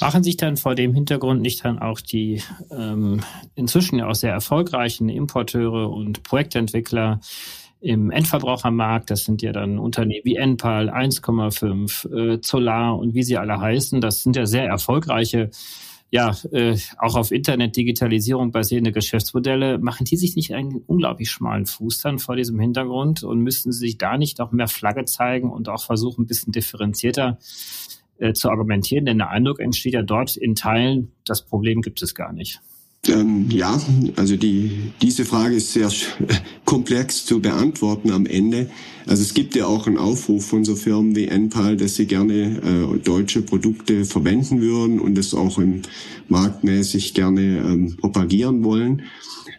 Machen 0.00 0.22
sich 0.22 0.36
dann 0.36 0.58
vor 0.58 0.74
dem 0.74 0.92
Hintergrund 0.92 1.40
nicht 1.40 1.64
dann 1.64 1.78
auch 1.78 2.00
die 2.02 2.42
ähm, 2.70 3.20
inzwischen 3.54 3.98
ja 3.98 4.08
auch 4.08 4.14
sehr 4.14 4.32
erfolgreichen 4.32 5.08
Importeure 5.08 5.90
und 5.90 6.22
Projektentwickler 6.22 7.20
im 7.80 8.10
Endverbrauchermarkt. 8.10 9.10
Das 9.10 9.24
sind 9.24 9.42
ja 9.42 9.52
dann 9.52 9.78
Unternehmen 9.78 10.24
wie 10.24 10.36
Enpal, 10.36 10.90
1,5, 10.90 12.06
äh, 12.10 12.38
Solar 12.42 12.98
und 12.98 13.14
wie 13.14 13.22
sie 13.22 13.36
alle 13.36 13.60
heißen. 13.60 14.00
Das 14.00 14.22
sind 14.22 14.36
ja 14.36 14.46
sehr 14.46 14.66
erfolgreiche, 14.66 15.50
ja, 16.10 16.36
äh, 16.52 16.76
auch 16.98 17.16
auf 17.16 17.32
Internet-Digitalisierung 17.32 18.52
basierende 18.52 18.92
Geschäftsmodelle. 18.92 19.78
Machen 19.78 20.04
die 20.04 20.16
sich 20.16 20.36
nicht 20.36 20.54
einen 20.54 20.82
unglaublich 20.86 21.30
schmalen 21.30 21.66
Fuß 21.66 21.98
dann 21.98 22.18
vor 22.18 22.36
diesem 22.36 22.58
Hintergrund 22.60 23.22
und 23.22 23.40
müssten 23.40 23.72
sie 23.72 23.80
sich 23.80 23.98
da 23.98 24.16
nicht 24.16 24.38
noch 24.38 24.52
mehr 24.52 24.68
Flagge 24.68 25.04
zeigen 25.04 25.50
und 25.50 25.68
auch 25.68 25.84
versuchen, 25.84 26.22
ein 26.22 26.26
bisschen 26.26 26.52
differenzierter 26.52 27.38
äh, 28.18 28.32
zu 28.32 28.50
argumentieren? 28.50 29.06
Denn 29.06 29.18
der 29.18 29.30
Eindruck 29.30 29.60
entsteht 29.60 29.94
ja 29.94 30.02
dort 30.02 30.36
in 30.36 30.54
Teilen, 30.54 31.12
das 31.24 31.44
Problem 31.44 31.82
gibt 31.82 32.00
es 32.02 32.14
gar 32.14 32.32
nicht. 32.32 32.60
Ähm, 33.08 33.50
ja, 33.50 33.80
also 34.16 34.36
die, 34.36 34.92
diese 35.02 35.24
Frage 35.24 35.56
ist 35.56 35.72
sehr 35.72 35.90
komplex 36.64 37.24
zu 37.24 37.40
beantworten 37.40 38.10
am 38.10 38.26
Ende. 38.26 38.70
Also 39.06 39.22
es 39.22 39.34
gibt 39.34 39.54
ja 39.54 39.66
auch 39.66 39.86
einen 39.86 39.98
Aufruf 39.98 40.46
von 40.46 40.64
so 40.64 40.74
Firmen 40.74 41.14
wie 41.14 41.26
Enpal, 41.26 41.76
dass 41.76 41.94
sie 41.94 42.06
gerne 42.06 42.60
äh, 42.94 42.98
deutsche 42.98 43.42
Produkte 43.42 44.04
verwenden 44.04 44.60
würden 44.60 44.98
und 45.00 45.16
das 45.16 45.34
auch 45.34 45.58
im 45.58 45.82
marktmäßig 46.28 47.14
gerne 47.14 47.58
ähm, 47.58 47.96
propagieren 47.96 48.64
wollen. 48.64 49.02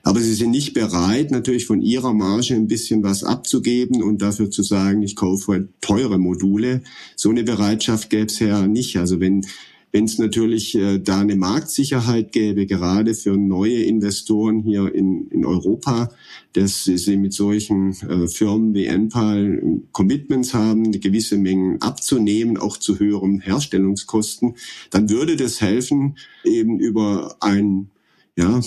Aber 0.03 0.21
sie 0.21 0.33
sind 0.33 0.51
nicht 0.51 0.73
bereit, 0.73 1.31
natürlich 1.31 1.65
von 1.65 1.81
ihrer 1.81 2.13
Marge 2.13 2.55
ein 2.55 2.67
bisschen 2.67 3.03
was 3.03 3.23
abzugeben 3.23 4.01
und 4.01 4.21
dafür 4.21 4.49
zu 4.49 4.63
sagen, 4.63 5.01
ich 5.01 5.15
kaufe 5.15 5.67
teure 5.81 6.17
Module. 6.17 6.81
So 7.15 7.29
eine 7.29 7.43
Bereitschaft 7.43 8.09
gäbe 8.09 8.27
es 8.27 8.39
ja 8.39 8.67
nicht. 8.67 8.97
Also 8.97 9.19
wenn 9.19 9.45
wenn 9.91 10.05
es 10.05 10.17
natürlich 10.17 10.75
äh, 10.75 10.99
da 10.99 11.21
eine 11.21 11.35
Marktsicherheit 11.35 12.31
gäbe, 12.31 12.65
gerade 12.65 13.13
für 13.13 13.37
neue 13.37 13.83
Investoren 13.83 14.59
hier 14.59 14.93
in, 14.93 15.27
in 15.29 15.45
Europa, 15.45 16.09
dass 16.53 16.83
sie 16.83 17.17
mit 17.17 17.33
solchen 17.33 17.91
äh, 17.91 18.27
Firmen 18.27 18.73
wie 18.73 18.85
Enpal 18.85 19.61
Commitments 19.91 20.53
haben, 20.53 20.91
gewisse 20.91 21.37
Mengen 21.37 21.81
abzunehmen, 21.81 22.57
auch 22.57 22.77
zu 22.77 22.99
höheren 22.99 23.39
Herstellungskosten, 23.39 24.55
dann 24.89 25.09
würde 25.09 25.35
das 25.35 25.61
helfen, 25.61 26.17
eben 26.43 26.79
über 26.79 27.37
ein 27.39 27.89
ja, 28.37 28.61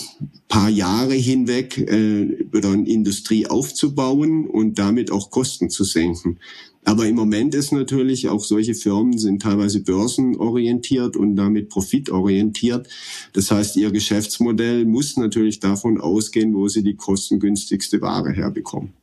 paar 0.49 0.69
Jahre 0.69 1.13
hinweg 1.13 1.77
äh, 1.77 2.45
eine 2.53 2.89
Industrie 2.89 3.47
aufzubauen 3.47 4.45
und 4.45 4.77
damit 4.77 5.11
auch 5.11 5.31
Kosten 5.31 5.69
zu 5.69 5.85
senken. 5.85 6.39
Aber 6.83 7.05
im 7.07 7.15
Moment 7.15 7.55
ist 7.55 7.71
natürlich 7.71 8.27
auch 8.27 8.43
solche 8.43 8.73
Firmen 8.73 9.17
sind 9.17 9.43
teilweise 9.43 9.81
börsenorientiert 9.83 11.15
und 11.15 11.35
damit 11.35 11.69
profitorientiert. 11.69 12.87
Das 13.33 13.51
heißt, 13.51 13.77
ihr 13.77 13.91
Geschäftsmodell 13.91 14.85
muss 14.85 15.15
natürlich 15.15 15.59
davon 15.59 16.01
ausgehen, 16.01 16.53
wo 16.53 16.67
sie 16.67 16.83
die 16.83 16.95
kostengünstigste 16.95 18.01
Ware 18.01 18.31
herbekommen. 18.31 18.93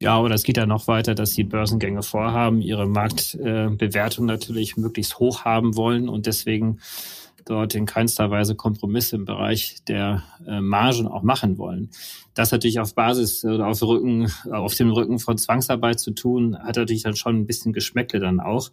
Ja, 0.00 0.16
aber 0.18 0.28
das 0.28 0.42
geht 0.42 0.58
ja 0.58 0.66
noch 0.66 0.86
weiter, 0.86 1.14
dass 1.14 1.30
die 1.30 1.44
Börsengänge 1.44 2.02
vorhaben, 2.02 2.60
ihre 2.60 2.86
Marktbewertung 2.86 4.26
natürlich 4.26 4.76
möglichst 4.76 5.18
hoch 5.18 5.44
haben 5.44 5.76
wollen 5.76 6.08
und 6.08 6.26
deswegen 6.26 6.78
dort 7.44 7.74
in 7.74 7.86
keinster 7.86 8.30
Weise 8.30 8.54
Kompromisse 8.54 9.16
im 9.16 9.24
Bereich 9.24 9.76
der 9.86 10.22
äh, 10.46 10.60
Margen 10.60 11.06
auch 11.06 11.22
machen 11.22 11.58
wollen. 11.58 11.90
Das 12.34 12.52
natürlich 12.52 12.80
auf 12.80 12.94
Basis 12.94 13.44
oder 13.44 13.66
auf 13.66 13.82
Rücken, 13.82 14.30
auf 14.50 14.74
dem 14.74 14.90
Rücken 14.90 15.18
von 15.18 15.38
Zwangsarbeit 15.38 16.00
zu 16.00 16.12
tun, 16.12 16.56
hat 16.58 16.76
natürlich 16.76 17.02
dann 17.02 17.16
schon 17.16 17.36
ein 17.36 17.46
bisschen 17.46 17.72
Geschmäckle 17.72 18.20
dann 18.20 18.40
auch. 18.40 18.70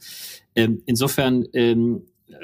Ähm, 0.56 0.82
insofern 0.86 1.46
ähm, 1.54 2.04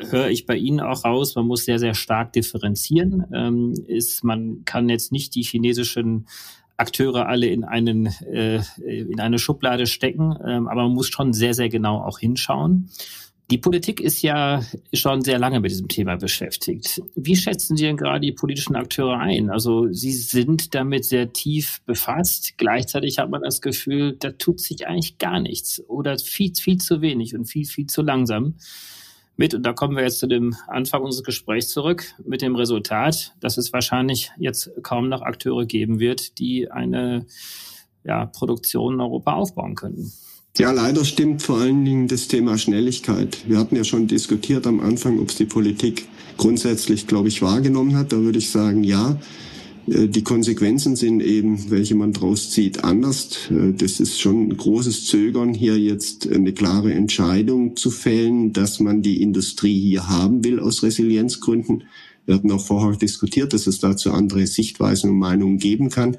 höre 0.09 0.29
ich 0.29 0.45
bei 0.45 0.55
Ihnen 0.55 0.79
auch 0.79 1.05
raus, 1.05 1.35
man 1.35 1.47
muss 1.47 1.65
sehr, 1.65 1.79
sehr 1.79 1.93
stark 1.93 2.33
differenzieren. 2.33 3.25
Ähm, 3.33 3.73
ist, 3.87 4.23
man 4.23 4.63
kann 4.65 4.89
jetzt 4.89 5.11
nicht 5.11 5.35
die 5.35 5.43
chinesischen 5.43 6.27
Akteure 6.77 7.27
alle 7.27 7.47
in 7.47 7.63
einen 7.63 8.05
äh, 8.05 8.61
in 8.85 9.19
eine 9.19 9.39
Schublade 9.39 9.87
stecken, 9.87 10.37
ähm, 10.45 10.67
aber 10.67 10.83
man 10.83 10.93
muss 10.93 11.09
schon 11.09 11.33
sehr 11.33 11.55
sehr 11.55 11.69
genau 11.69 12.03
auch 12.03 12.19
hinschauen. 12.19 12.89
Die 13.49 13.57
Politik 13.57 14.01
ist 14.01 14.21
ja 14.23 14.61
schon 14.91 15.21
sehr 15.21 15.39
lange 15.39 15.61
mit 15.61 15.71
diesem 15.71 15.87
Thema 15.87 16.17
beschäftigt. 16.17 17.01
Wie 17.15 17.37
schätzen 17.37 17.77
Sie 17.77 17.85
denn 17.85 17.95
gerade 17.95 18.19
die 18.19 18.33
politischen 18.33 18.75
Akteure 18.75 19.19
ein? 19.19 19.49
Also 19.49 19.87
Sie 19.89 20.11
sind 20.11 20.75
damit 20.75 21.05
sehr 21.05 21.31
tief 21.31 21.81
befasst. 21.85 22.57
Gleichzeitig 22.57 23.19
hat 23.19 23.29
man 23.29 23.43
das 23.43 23.61
Gefühl, 23.61 24.17
da 24.19 24.31
tut 24.31 24.59
sich 24.59 24.85
eigentlich 24.85 25.17
gar 25.17 25.39
nichts 25.39 25.81
oder 25.87 26.17
viel, 26.19 26.53
viel 26.55 26.77
zu 26.79 27.01
wenig 27.01 27.35
und 27.35 27.45
viel, 27.45 27.63
viel 27.63 27.87
zu 27.87 28.01
langsam 28.01 28.55
mit. 29.37 29.53
Und 29.53 29.63
da 29.63 29.71
kommen 29.71 29.95
wir 29.95 30.03
jetzt 30.03 30.19
zu 30.19 30.27
dem 30.27 30.53
Anfang 30.67 31.03
unseres 31.03 31.23
Gesprächs 31.23 31.69
zurück 31.69 32.03
mit 32.25 32.41
dem 32.41 32.55
Resultat, 32.55 33.33
dass 33.39 33.57
es 33.57 33.71
wahrscheinlich 33.71 34.29
jetzt 34.37 34.71
kaum 34.83 35.07
noch 35.07 35.21
Akteure 35.21 35.65
geben 35.65 36.01
wird, 36.01 36.37
die 36.39 36.69
eine 36.69 37.25
ja, 38.03 38.25
Produktion 38.25 38.95
in 38.95 39.01
Europa 39.01 39.35
aufbauen 39.35 39.75
könnten. 39.75 40.11
Ja, 40.57 40.71
leider 40.71 41.05
stimmt 41.05 41.43
vor 41.43 41.59
allen 41.59 41.85
Dingen 41.85 42.07
das 42.07 42.27
Thema 42.27 42.57
Schnelligkeit. 42.57 43.47
Wir 43.47 43.59
hatten 43.59 43.75
ja 43.75 43.83
schon 43.83 44.07
diskutiert 44.07 44.65
am 44.65 44.79
Anfang, 44.79 45.19
ob 45.19 45.29
es 45.29 45.35
die 45.35 45.45
Politik 45.45 46.07
grundsätzlich, 46.37 47.05
glaube 47.05 47.27
ich, 47.27 47.43
wahrgenommen 47.43 47.95
hat. 47.95 48.11
Da 48.11 48.17
würde 48.17 48.39
ich 48.39 48.49
sagen, 48.49 48.83
ja. 48.83 49.19
Äh, 49.87 50.07
die 50.07 50.23
Konsequenzen 50.23 50.95
sind 50.95 51.21
eben, 51.21 51.69
welche 51.69 51.93
man 51.93 52.11
draus 52.11 52.49
zieht, 52.49 52.83
anders. 52.83 53.51
Äh, 53.51 53.73
das 53.73 53.99
ist 53.99 54.19
schon 54.19 54.47
ein 54.47 54.57
großes 54.57 55.05
Zögern, 55.05 55.53
hier 55.53 55.77
jetzt 55.77 56.27
eine 56.27 56.53
klare 56.53 56.91
Entscheidung 56.91 57.75
zu 57.75 57.91
fällen, 57.91 58.51
dass 58.51 58.79
man 58.79 59.03
die 59.03 59.21
Industrie 59.21 59.79
hier 59.79 60.09
haben 60.09 60.43
will 60.43 60.59
aus 60.59 60.81
Resilienzgründen. 60.81 61.83
Wir 62.25 62.33
hatten 62.33 62.51
auch 62.51 62.65
vorher 62.65 62.97
diskutiert, 62.97 63.53
dass 63.53 63.67
es 63.67 63.79
dazu 63.79 64.11
andere 64.11 64.47
Sichtweisen 64.47 65.11
und 65.11 65.19
Meinungen 65.19 65.59
geben 65.59 65.91
kann. 65.91 66.17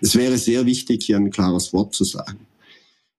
Es 0.00 0.16
wäre 0.16 0.38
sehr 0.38 0.66
wichtig, 0.66 1.04
hier 1.04 1.18
ein 1.18 1.30
klares 1.30 1.72
Wort 1.72 1.94
zu 1.94 2.02
sagen. 2.02 2.45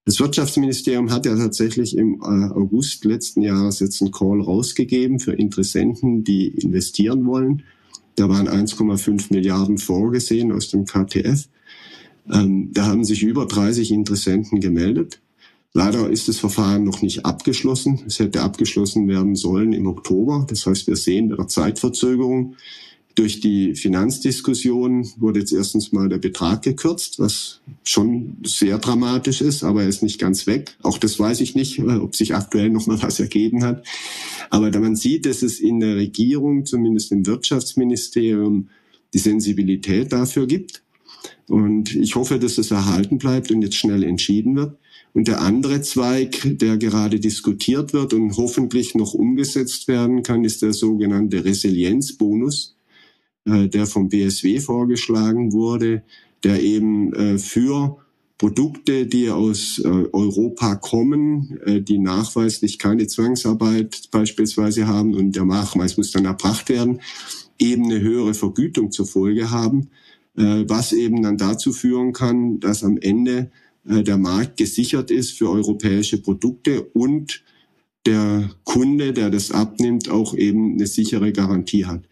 Das 0.07 0.21
Wirtschaftsministerium 0.21 1.11
hat 1.11 1.25
ja 1.25 1.35
tatsächlich 1.35 1.97
im 1.97 2.21
äh, 2.21 2.25
August 2.53 3.03
letzten 3.03 3.41
Jahres 3.41 3.81
jetzt 3.81 4.01
einen 4.01 4.13
Call 4.13 4.39
rausgegeben 4.39 5.19
für 5.19 5.33
Interessenten, 5.33 6.23
die 6.23 6.47
investieren 6.47 7.25
wollen. 7.25 7.63
Da 8.15 8.29
waren 8.29 8.47
1,5 8.47 9.33
Milliarden 9.33 9.77
vorgesehen 9.77 10.53
aus 10.53 10.69
dem 10.69 10.85
KTF. 10.85 11.49
Ähm, 12.31 12.69
da 12.71 12.85
haben 12.85 13.03
sich 13.03 13.21
über 13.21 13.47
30 13.47 13.91
Interessenten 13.91 14.61
gemeldet. 14.61 15.19
Leider 15.73 16.09
ist 16.09 16.29
das 16.29 16.39
Verfahren 16.39 16.85
noch 16.85 17.01
nicht 17.01 17.25
abgeschlossen. 17.25 17.99
Es 18.07 18.19
hätte 18.19 18.43
abgeschlossen 18.43 19.09
werden 19.09 19.35
sollen 19.35 19.73
im 19.73 19.87
Oktober. 19.87 20.47
Das 20.49 20.65
heißt, 20.65 20.87
wir 20.87 20.95
sehen 20.95 21.33
eine 21.33 21.47
Zeitverzögerung. 21.47 22.55
Durch 23.17 23.39
die 23.39 23.73
Finanzdiskussion 23.73 25.09
wurde 25.17 25.39
jetzt 25.39 25.51
erstens 25.51 25.91
mal 25.91 26.07
der 26.07 26.19
Betrag 26.19 26.61
gekürzt, 26.61 27.17
was 27.17 27.61
schon 27.83 28.37
sehr 28.45 28.77
dramatisch 28.77 29.41
ist, 29.41 29.63
aber 29.63 29.81
er 29.81 29.89
ist 29.89 30.03
nicht 30.03 30.19
ganz 30.19 30.45
weg. 30.45 30.77
Auch 30.83 30.99
das 30.99 31.19
weiß 31.19 31.41
ich 31.41 31.55
nicht, 31.55 31.79
ob 31.79 32.15
sich 32.15 32.35
aktuell 32.35 32.69
noch 32.69 32.85
mal 32.85 33.01
was 33.01 33.19
ergeben 33.19 33.63
hat. 33.63 33.83
Aber 34.51 34.69
da 34.69 34.79
man 34.79 34.95
sieht, 34.95 35.25
dass 35.25 35.41
es 35.41 35.59
in 35.59 35.79
der 35.79 35.95
Regierung, 35.95 36.67
zumindest 36.67 37.11
im 37.11 37.25
Wirtschaftsministerium, 37.25 38.69
die 39.15 39.17
Sensibilität 39.19 40.13
dafür 40.13 40.45
gibt. 40.45 40.83
Und 41.47 41.95
ich 41.95 42.13
hoffe, 42.15 42.37
dass 42.37 42.59
es 42.59 42.69
erhalten 42.69 43.17
bleibt 43.17 43.49
und 43.49 43.63
jetzt 43.63 43.77
schnell 43.77 44.03
entschieden 44.03 44.55
wird. 44.55 44.77
Und 45.13 45.27
der 45.27 45.41
andere 45.41 45.81
Zweig, 45.81 46.39
der 46.43 46.77
gerade 46.77 47.19
diskutiert 47.19 47.93
wird 47.93 48.13
und 48.13 48.37
hoffentlich 48.37 48.93
noch 48.93 49.15
umgesetzt 49.15 49.87
werden 49.87 50.21
kann, 50.21 50.45
ist 50.45 50.61
der 50.61 50.73
sogenannte 50.73 51.43
Resilienzbonus, 51.43 52.76
äh, 53.47 53.67
der 53.67 53.85
vom 53.85 54.09
BSW 54.09 54.59
vorgeschlagen 54.59 55.53
wurde, 55.53 56.03
der 56.43 56.61
eben 56.61 57.13
äh, 57.13 57.37
für 57.37 57.97
Produkte, 58.37 59.07
die 59.07 59.31
aus 59.31 59.79
äh, 59.79 59.87
Europa 59.87 60.75
kommen, 60.75 61.59
die 61.65 61.97
nachweislich 61.97 62.77
keine 62.77 63.07
Zwangsarbeit 63.07 64.09
beispielsweise 64.11 64.85
haben 64.87 65.15
und 65.15 65.35
der 65.35 65.45
Nachweis 65.45 65.97
muss 65.97 66.11
dann 66.11 66.25
erbracht 66.25 66.69
werden, 66.69 66.99
eben 67.57 67.85
eine 67.85 67.99
höhere 67.99 68.35
Vergütung 68.35 68.91
zur 68.91 69.07
Folge 69.07 69.49
haben, 69.49 69.89
was 70.35 70.93
eben 70.93 71.23
dann 71.23 71.37
dazu 71.37 71.71
führen 71.71 72.13
kann, 72.13 72.59
dass 72.59 72.83
am 72.83 72.99
Ende 72.99 73.49
äh, 73.87 74.03
der 74.03 74.17
Markt 74.17 74.57
gesichert 74.57 75.11
ist 75.11 75.31
für 75.31 75.49
europäische 75.49 76.21
Produkte 76.21 76.83
und 76.93 77.43
der 78.05 78.49
Kunde, 78.63 79.13
der 79.13 79.29
das 79.29 79.51
abnimmt, 79.51 80.09
auch 80.09 80.33
eben 80.33 80.73
eine 80.73 80.87
sichere 80.87 81.31
Garantie 81.33 81.85
hat. 81.85 82.03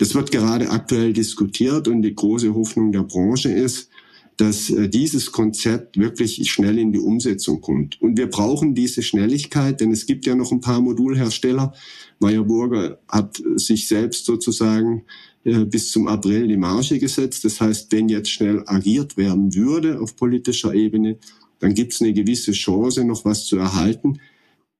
Das 0.00 0.14
wird 0.14 0.32
gerade 0.32 0.70
aktuell 0.70 1.12
diskutiert 1.12 1.86
und 1.86 2.00
die 2.00 2.14
große 2.14 2.54
Hoffnung 2.54 2.90
der 2.90 3.02
Branche 3.02 3.52
ist, 3.52 3.90
dass 4.38 4.70
äh, 4.70 4.88
dieses 4.88 5.30
Konzept 5.30 5.98
wirklich 5.98 6.50
schnell 6.50 6.78
in 6.78 6.90
die 6.90 6.98
Umsetzung 6.98 7.60
kommt. 7.60 8.00
Und 8.00 8.16
wir 8.16 8.30
brauchen 8.30 8.74
diese 8.74 9.02
Schnelligkeit, 9.02 9.78
denn 9.78 9.92
es 9.92 10.06
gibt 10.06 10.24
ja 10.24 10.34
noch 10.34 10.52
ein 10.52 10.62
paar 10.62 10.80
Modulhersteller. 10.80 11.74
Meyer 12.18 12.44
Burger 12.44 12.98
hat 13.08 13.42
sich 13.56 13.88
selbst 13.88 14.24
sozusagen 14.24 15.04
äh, 15.44 15.66
bis 15.66 15.90
zum 15.90 16.08
April 16.08 16.48
die 16.48 16.56
Marge 16.56 16.98
gesetzt. 16.98 17.44
Das 17.44 17.60
heißt, 17.60 17.92
wenn 17.92 18.08
jetzt 18.08 18.30
schnell 18.30 18.62
agiert 18.64 19.18
werden 19.18 19.54
würde 19.54 20.00
auf 20.00 20.16
politischer 20.16 20.72
Ebene, 20.72 21.18
dann 21.58 21.74
gibt 21.74 21.92
es 21.92 22.00
eine 22.00 22.14
gewisse 22.14 22.52
Chance, 22.52 23.04
noch 23.04 23.26
was 23.26 23.44
zu 23.44 23.58
erhalten. 23.58 24.18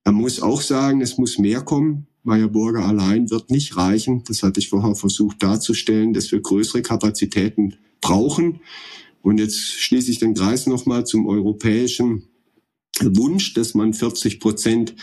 Man 0.06 0.14
muss 0.14 0.40
auch 0.40 0.62
sagen, 0.62 1.02
es 1.02 1.18
muss 1.18 1.38
mehr 1.38 1.60
kommen. 1.60 2.06
Meyer 2.22 2.48
Burger 2.48 2.84
allein 2.84 3.30
wird 3.30 3.50
nicht 3.50 3.76
reichen. 3.76 4.22
Das 4.26 4.42
hatte 4.42 4.60
ich 4.60 4.68
vorher 4.68 4.94
versucht 4.94 5.42
darzustellen, 5.42 6.12
dass 6.12 6.30
wir 6.32 6.40
größere 6.40 6.82
Kapazitäten 6.82 7.76
brauchen. 8.00 8.60
Und 9.22 9.38
jetzt 9.38 9.58
schließe 9.58 10.10
ich 10.10 10.18
den 10.18 10.34
Kreis 10.34 10.66
nochmal 10.66 11.06
zum 11.06 11.26
europäischen 11.26 12.24
Wunsch, 13.00 13.54
dass 13.54 13.74
man 13.74 13.94
40 13.94 14.40
Prozent 14.40 14.94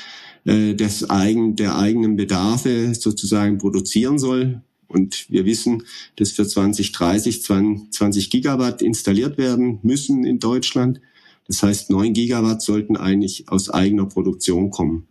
äh, 0.46 0.74
des 0.76 1.10
eigen, 1.10 1.56
der 1.56 1.78
eigenen 1.78 2.16
Bedarfe 2.16 2.94
sozusagen 2.94 3.58
produzieren 3.58 4.20
soll. 4.20 4.62
Und 4.88 5.30
wir 5.30 5.46
wissen, 5.46 5.84
dass 6.16 6.32
für 6.32 6.48
2030 6.48 7.44
20 7.44 8.30
Gigawatt 8.30 8.82
installiert 8.82 9.38
werden 9.38 9.80
müssen 9.84 10.24
in 10.24 10.40
Deutschland. 10.40 11.02
Das 11.48 11.64
heißt, 11.64 11.90
9 11.90 12.14
Gigawatt 12.14 12.62
sollten 12.62 12.96
eigentlich 12.96 13.50
aus 13.50 13.70
eigener 13.70 14.06
Produktion 14.06 14.70
kommen. 14.70 15.08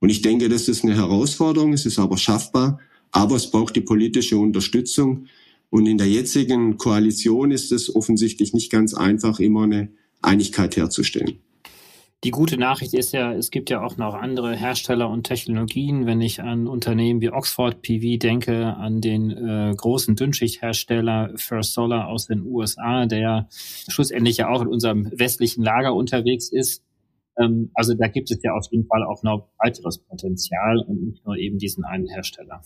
Und 0.00 0.08
ich 0.08 0.22
denke, 0.22 0.48
das 0.48 0.68
ist 0.68 0.82
eine 0.82 0.96
Herausforderung, 0.96 1.72
es 1.72 1.86
ist 1.86 1.98
aber 1.98 2.16
schaffbar, 2.16 2.80
aber 3.12 3.36
es 3.36 3.50
braucht 3.50 3.76
die 3.76 3.82
politische 3.82 4.38
Unterstützung. 4.38 5.26
Und 5.68 5.86
in 5.86 5.98
der 5.98 6.08
jetzigen 6.08 6.78
Koalition 6.78 7.52
ist 7.52 7.70
es 7.70 7.94
offensichtlich 7.94 8.52
nicht 8.52 8.72
ganz 8.72 8.94
einfach, 8.94 9.38
immer 9.38 9.64
eine 9.64 9.90
Einigkeit 10.22 10.76
herzustellen. 10.76 11.38
Die 12.22 12.32
gute 12.32 12.58
Nachricht 12.58 12.92
ist 12.92 13.12
ja, 13.12 13.32
es 13.32 13.50
gibt 13.50 13.70
ja 13.70 13.82
auch 13.82 13.96
noch 13.96 14.12
andere 14.14 14.54
Hersteller 14.54 15.08
und 15.08 15.24
Technologien. 15.24 16.04
Wenn 16.04 16.20
ich 16.20 16.42
an 16.42 16.66
Unternehmen 16.66 17.22
wie 17.22 17.30
Oxford 17.30 17.80
PV 17.80 18.18
denke, 18.18 18.76
an 18.76 19.00
den 19.00 19.30
äh, 19.30 19.72
großen 19.74 20.16
Dünnschichthersteller 20.16 21.32
First 21.36 21.72
Solar 21.72 22.08
aus 22.08 22.26
den 22.26 22.42
USA, 22.42 23.06
der 23.06 23.48
schlussendlich 23.88 24.36
ja 24.36 24.50
auch 24.50 24.60
in 24.60 24.68
unserem 24.68 25.10
westlichen 25.10 25.62
Lager 25.62 25.94
unterwegs 25.94 26.50
ist. 26.50 26.82
Ähm, 27.40 27.70
also 27.74 27.94
da 27.94 28.08
gibt 28.08 28.30
es 28.30 28.42
ja 28.42 28.52
auf 28.52 28.66
jeden 28.70 28.86
Fall 28.86 29.02
auch 29.04 29.22
noch 29.22 29.48
weiteres 29.58 29.98
Potenzial 29.98 30.78
und 30.86 31.02
nicht 31.04 31.24
nur 31.24 31.36
eben 31.36 31.58
diesen 31.58 31.84
einen 31.84 32.06
Hersteller. 32.06 32.62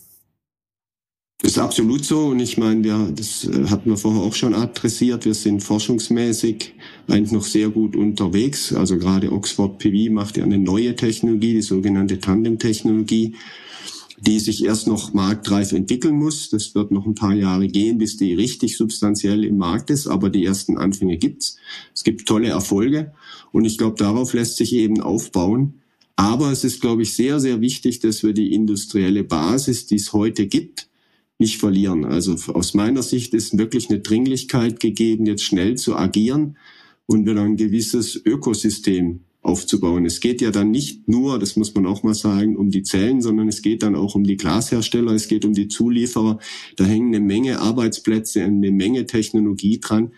Das 1.41 1.51
ist 1.51 1.57
absolut 1.59 2.03
so 2.05 2.27
und 2.27 2.39
ich 2.39 2.57
meine, 2.57 2.83
wir, 2.83 3.11
das 3.13 3.45
äh, 3.45 3.67
hatten 3.67 3.89
wir 3.89 3.97
vorher 3.97 4.23
auch 4.23 4.33
schon 4.33 4.55
adressiert, 4.55 5.25
wir 5.25 5.33
sind 5.33 5.61
forschungsmäßig 5.61 6.73
eigentlich 7.07 7.31
noch 7.31 7.43
sehr 7.43 7.69
gut 7.69 7.95
unterwegs. 7.95 8.73
Also 8.73 8.97
gerade 8.97 9.31
Oxford 9.31 9.77
PV 9.77 10.11
macht 10.11 10.37
ja 10.37 10.43
eine 10.43 10.57
neue 10.57 10.95
Technologie, 10.95 11.53
die 11.53 11.61
sogenannte 11.61 12.19
Tandem-Technologie, 12.19 13.35
die 14.19 14.39
sich 14.39 14.63
erst 14.63 14.87
noch 14.87 15.13
marktreif 15.13 15.71
entwickeln 15.71 16.15
muss. 16.15 16.49
Das 16.49 16.75
wird 16.75 16.91
noch 16.91 17.05
ein 17.05 17.15
paar 17.15 17.33
Jahre 17.33 17.67
gehen, 17.67 17.97
bis 17.97 18.17
die 18.17 18.33
richtig 18.33 18.77
substanziell 18.77 19.43
im 19.43 19.57
Markt 19.57 19.89
ist, 19.89 20.07
aber 20.07 20.29
die 20.29 20.45
ersten 20.45 20.77
Anfänge 20.77 21.17
gibt's. 21.17 21.57
Es 21.93 22.03
gibt 22.03 22.27
tolle 22.27 22.49
Erfolge 22.49 23.13
und 23.51 23.65
ich 23.65 23.77
glaube, 23.77 23.97
darauf 23.97 24.33
lässt 24.33 24.57
sich 24.57 24.73
eben 24.73 25.01
aufbauen. 25.01 25.81
Aber 26.15 26.51
es 26.51 26.63
ist, 26.63 26.79
glaube 26.79 27.01
ich, 27.01 27.13
sehr, 27.13 27.41
sehr 27.41 27.59
wichtig, 27.59 27.99
dass 27.99 28.23
wir 28.23 28.33
die 28.33 28.53
industrielle 28.53 29.25
Basis, 29.25 29.85
die 29.85 29.95
es 29.95 30.13
heute 30.13 30.47
gibt, 30.47 30.87
nicht 31.39 31.57
verlieren. 31.57 32.05
Also 32.05 32.35
aus 32.53 32.73
meiner 32.73 33.03
Sicht 33.03 33.33
ist 33.33 33.57
wirklich 33.57 33.89
eine 33.89 33.99
Dringlichkeit 33.99 34.79
gegeben, 34.79 35.25
jetzt 35.25 35.43
schnell 35.43 35.75
zu 35.75 35.97
agieren 35.97 36.57
und 37.05 37.27
wieder 37.27 37.41
ein 37.41 37.57
gewisses 37.57 38.15
Ökosystem 38.15 39.24
aufzubauen. 39.45 40.05
Es 40.05 40.19
geht 40.19 40.41
ja 40.41 40.51
dann 40.51 40.71
nicht 40.71 41.07
nur, 41.07 41.37
das 41.37 41.55
muss 41.55 41.73
man 41.75 41.85
auch 41.85 42.03
mal 42.03 42.15
sagen, 42.15 42.57
um 42.57 42.71
die 42.71 42.83
Zellen, 42.83 43.21
sondern 43.21 43.47
es 43.47 43.61
geht 43.61 43.83
dann 43.83 43.95
auch 43.95 44.15
um 44.15 44.23
die 44.23 44.37
Glashersteller, 44.37 45.11
es 45.11 45.27
geht 45.27 45.45
um 45.45 45.53
die 45.53 45.67
Zulieferer. 45.67 46.39
Da 46.77 46.83
hängen 46.83 47.13
eine 47.13 47.23
Menge 47.23 47.59
Arbeitsplätze, 47.59 48.43
eine 48.43 48.71
Menge 48.71 49.05
Technologie 49.05 49.79
dran. 49.79 50.11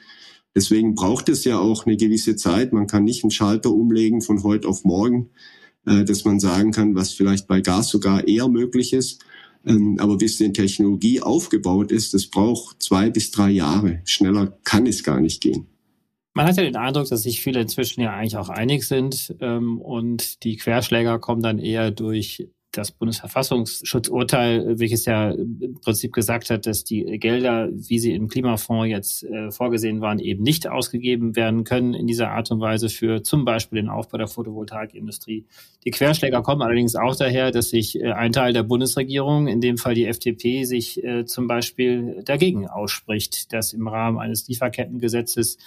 Deswegen 0.55 0.95
braucht 0.95 1.29
es 1.29 1.43
ja 1.43 1.59
auch 1.59 1.85
eine 1.85 1.97
gewisse 1.97 2.35
Zeit. 2.35 2.71
Man 2.73 2.87
kann 2.87 3.03
nicht 3.03 3.23
einen 3.23 3.31
Schalter 3.31 3.71
umlegen 3.71 4.21
von 4.21 4.43
heute 4.43 4.67
auf 4.67 4.85
morgen, 4.85 5.29
äh, 5.85 6.05
dass 6.05 6.23
man 6.23 6.39
sagen 6.39 6.71
kann, 6.71 6.95
was 6.95 7.11
vielleicht 7.11 7.47
bei 7.47 7.59
Gas 7.61 7.89
sogar 7.89 8.27
eher 8.27 8.47
möglich 8.47 8.93
ist. 8.93 9.23
Ähm, 9.65 9.97
aber 9.99 10.17
bis 10.17 10.37
die 10.37 10.53
Technologie 10.53 11.21
aufgebaut 11.21 11.91
ist, 11.91 12.13
das 12.13 12.27
braucht 12.27 12.81
zwei 12.81 13.09
bis 13.09 13.31
drei 13.31 13.51
Jahre. 13.51 14.01
Schneller 14.05 14.57
kann 14.63 14.87
es 14.87 15.03
gar 15.03 15.19
nicht 15.19 15.41
gehen. 15.41 15.67
Man 16.37 16.45
hat 16.45 16.55
ja 16.55 16.61
den 16.61 16.75
Eindruck, 16.75 17.09
dass 17.09 17.23
sich 17.23 17.41
viele 17.41 17.61
inzwischen 17.61 17.99
ja 18.01 18.13
eigentlich 18.13 18.37
auch 18.37 18.49
einig 18.49 18.87
sind 18.87 19.35
ähm, 19.41 19.81
und 19.81 20.43
die 20.43 20.57
Querschläger 20.57 21.17
kommen 21.17 21.41
dann 21.41 21.57
eher 21.57 21.89
durch 21.89 22.47
das 22.71 22.91
Bundesverfassungsschutzurteil, 22.91 24.77
welches 24.77 25.05
ja 25.05 25.31
im 25.31 25.79
Prinzip 25.81 26.13
gesagt 26.13 26.51
hat, 26.51 26.67
dass 26.67 26.83
die 26.83 27.05
Gelder, 27.17 27.69
wie 27.71 27.97
sie 27.97 28.13
im 28.13 28.27
Klimafonds 28.27 28.87
jetzt 28.87 29.23
äh, 29.23 29.49
vorgesehen 29.49 29.99
waren, 29.99 30.19
eben 30.19 30.43
nicht 30.43 30.67
ausgegeben 30.67 31.35
werden 31.35 31.63
können 31.63 31.95
in 31.95 32.05
dieser 32.05 32.29
Art 32.29 32.51
und 32.51 32.59
Weise 32.59 32.89
für 32.89 33.23
zum 33.23 33.43
Beispiel 33.43 33.81
den 33.81 33.89
Aufbau 33.89 34.19
der 34.19 34.27
Photovoltaikindustrie. 34.27 35.47
Die 35.85 35.91
Querschläger 35.91 36.43
kommen 36.43 36.61
allerdings 36.61 36.95
auch 36.95 37.15
daher, 37.15 37.49
dass 37.49 37.71
sich 37.71 37.99
äh, 37.99 38.11
ein 38.11 38.31
Teil 38.31 38.53
der 38.53 38.61
Bundesregierung, 38.61 39.47
in 39.47 39.59
dem 39.59 39.79
Fall 39.79 39.95
die 39.95 40.05
FDP, 40.05 40.65
sich 40.65 41.03
äh, 41.03 41.25
zum 41.25 41.47
Beispiel 41.47 42.21
dagegen 42.23 42.67
ausspricht, 42.67 43.51
dass 43.53 43.73
im 43.73 43.87
Rahmen 43.87 44.19
eines 44.19 44.47
Lieferkettengesetzes 44.47 45.57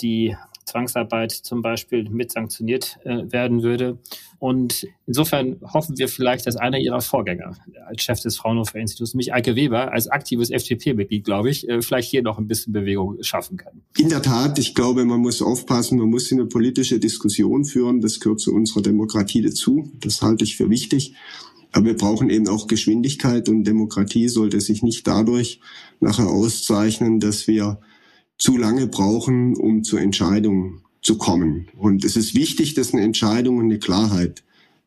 die 0.00 0.36
Zwangsarbeit 0.68 1.32
zum 1.32 1.62
Beispiel 1.62 2.08
mit 2.10 2.30
sanktioniert 2.30 2.98
äh, 3.04 3.30
werden 3.32 3.62
würde. 3.62 3.98
Und 4.38 4.86
insofern 5.06 5.56
hoffen 5.62 5.98
wir 5.98 6.08
vielleicht, 6.08 6.46
dass 6.46 6.56
einer 6.56 6.78
ihrer 6.78 7.00
Vorgänger 7.00 7.56
als 7.86 8.02
Chef 8.02 8.20
des 8.20 8.36
Fraunhofer 8.36 8.78
Instituts, 8.78 9.14
nämlich 9.14 9.32
Eike 9.32 9.56
Weber, 9.56 9.92
als 9.92 10.08
aktives 10.08 10.50
FDP-Mitglied, 10.50 11.24
glaube 11.24 11.50
ich, 11.50 11.68
äh, 11.68 11.82
vielleicht 11.82 12.10
hier 12.10 12.22
noch 12.22 12.38
ein 12.38 12.46
bisschen 12.46 12.72
Bewegung 12.72 13.20
schaffen 13.22 13.56
kann. 13.56 13.82
In 13.96 14.10
der 14.10 14.22
Tat, 14.22 14.58
ich 14.58 14.74
glaube, 14.74 15.04
man 15.04 15.20
muss 15.20 15.42
aufpassen, 15.42 15.98
man 15.98 16.08
muss 16.08 16.30
eine 16.30 16.46
politische 16.46 17.00
Diskussion 17.00 17.64
führen. 17.64 18.00
Das 18.00 18.20
gehört 18.20 18.40
zu 18.40 18.54
unserer 18.54 18.82
Demokratie 18.82 19.42
dazu. 19.42 19.90
Das 20.00 20.22
halte 20.22 20.44
ich 20.44 20.56
für 20.56 20.70
wichtig. 20.70 21.14
Aber 21.72 21.86
wir 21.86 21.96
brauchen 21.96 22.30
eben 22.30 22.48
auch 22.48 22.66
Geschwindigkeit 22.66 23.48
und 23.48 23.64
Demokratie 23.64 24.28
sollte 24.28 24.60
sich 24.60 24.82
nicht 24.82 25.06
dadurch 25.06 25.60
nachher 26.00 26.28
auszeichnen, 26.28 27.20
dass 27.20 27.46
wir 27.46 27.78
zu 28.38 28.56
lange 28.56 28.86
brauchen, 28.86 29.56
um 29.56 29.84
zur 29.84 30.00
Entscheidung 30.00 30.80
zu 31.02 31.18
kommen. 31.18 31.68
Und 31.76 32.04
es 32.04 32.16
ist 32.16 32.34
wichtig, 32.34 32.74
dass 32.74 32.92
eine 32.92 33.02
Entscheidung 33.02 33.58
und 33.58 33.64
eine 33.64 33.78
Klarheit 33.78 34.42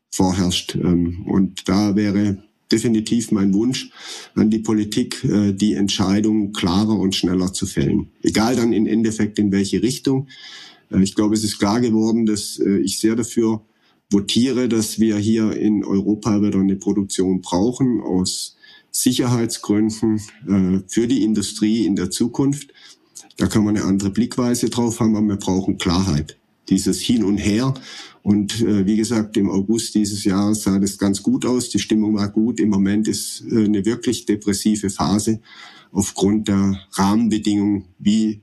vorherrscht. 0.09 0.75
Ähm, 0.75 1.25
und 1.25 1.67
da 1.67 1.95
wäre 1.95 2.43
definitiv 2.71 3.31
mein 3.31 3.53
Wunsch 3.53 3.91
an 4.35 4.49
die 4.49 4.59
Politik, 4.59 5.23
äh, 5.23 5.53
die 5.53 5.73
Entscheidung 5.73 6.53
klarer 6.53 6.97
und 6.97 7.15
schneller 7.15 7.53
zu 7.53 7.65
fällen. 7.65 8.09
Egal 8.21 8.55
dann 8.55 8.73
im 8.73 8.85
Endeffekt 8.85 9.39
in 9.39 9.51
welche 9.51 9.81
Richtung. 9.81 10.27
Äh, 10.89 11.03
ich 11.03 11.15
glaube, 11.15 11.35
es 11.35 11.43
ist 11.43 11.59
klar 11.59 11.81
geworden, 11.81 12.25
dass 12.25 12.59
äh, 12.59 12.77
ich 12.77 12.99
sehr 12.99 13.15
dafür 13.15 13.61
votiere, 14.09 14.67
dass 14.67 14.99
wir 14.99 15.17
hier 15.17 15.55
in 15.55 15.85
Europa 15.85 16.41
wieder 16.41 16.59
eine 16.59 16.75
Produktion 16.75 17.41
brauchen 17.41 18.01
aus 18.01 18.57
Sicherheitsgründen 18.93 20.19
für 20.87 21.07
die 21.07 21.23
Industrie 21.23 21.85
in 21.85 21.95
der 21.95 22.11
Zukunft. 22.11 22.73
Da 23.37 23.47
kann 23.47 23.63
man 23.63 23.77
eine 23.77 23.85
andere 23.85 24.09
Blickweise 24.09 24.69
drauf 24.69 24.99
haben, 24.99 25.15
aber 25.15 25.27
wir 25.27 25.37
brauchen 25.37 25.77
Klarheit. 25.77 26.37
Dieses 26.69 26.99
Hin 26.99 27.23
und 27.23 27.37
Her. 27.37 27.73
Und 28.23 28.61
äh, 28.61 28.85
wie 28.85 28.97
gesagt, 28.97 29.35
im 29.37 29.49
August 29.49 29.95
dieses 29.95 30.23
Jahres 30.23 30.63
sah 30.63 30.79
das 30.79 30.97
ganz 30.97 31.23
gut 31.23 31.45
aus. 31.45 31.69
Die 31.69 31.79
Stimmung 31.79 32.15
war 32.15 32.29
gut. 32.29 32.59
Im 32.59 32.69
Moment 32.69 33.07
ist 33.07 33.43
äh, 33.51 33.65
eine 33.65 33.85
wirklich 33.85 34.25
depressive 34.25 34.89
Phase 34.89 35.41
aufgrund 35.91 36.47
der 36.47 36.79
Rahmenbedingungen 36.93 37.85
wie 37.99 38.41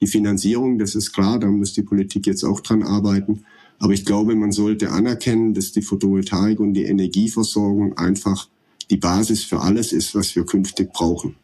die 0.00 0.06
Finanzierung. 0.06 0.78
Das 0.78 0.94
ist 0.94 1.12
klar, 1.12 1.38
da 1.38 1.48
muss 1.48 1.74
die 1.74 1.82
Politik 1.82 2.26
jetzt 2.26 2.44
auch 2.44 2.60
dran 2.60 2.82
arbeiten. 2.82 3.44
Aber 3.78 3.92
ich 3.92 4.04
glaube, 4.04 4.34
man 4.34 4.52
sollte 4.52 4.90
anerkennen, 4.90 5.54
dass 5.54 5.72
die 5.72 5.82
Photovoltaik 5.82 6.58
und 6.58 6.74
die 6.74 6.84
Energieversorgung 6.84 7.96
einfach 7.96 8.48
die 8.90 8.96
Basis 8.96 9.44
für 9.44 9.60
alles 9.60 9.92
ist, 9.92 10.14
was 10.14 10.34
wir 10.34 10.44
künftig 10.44 10.92
brauchen. 10.92 11.36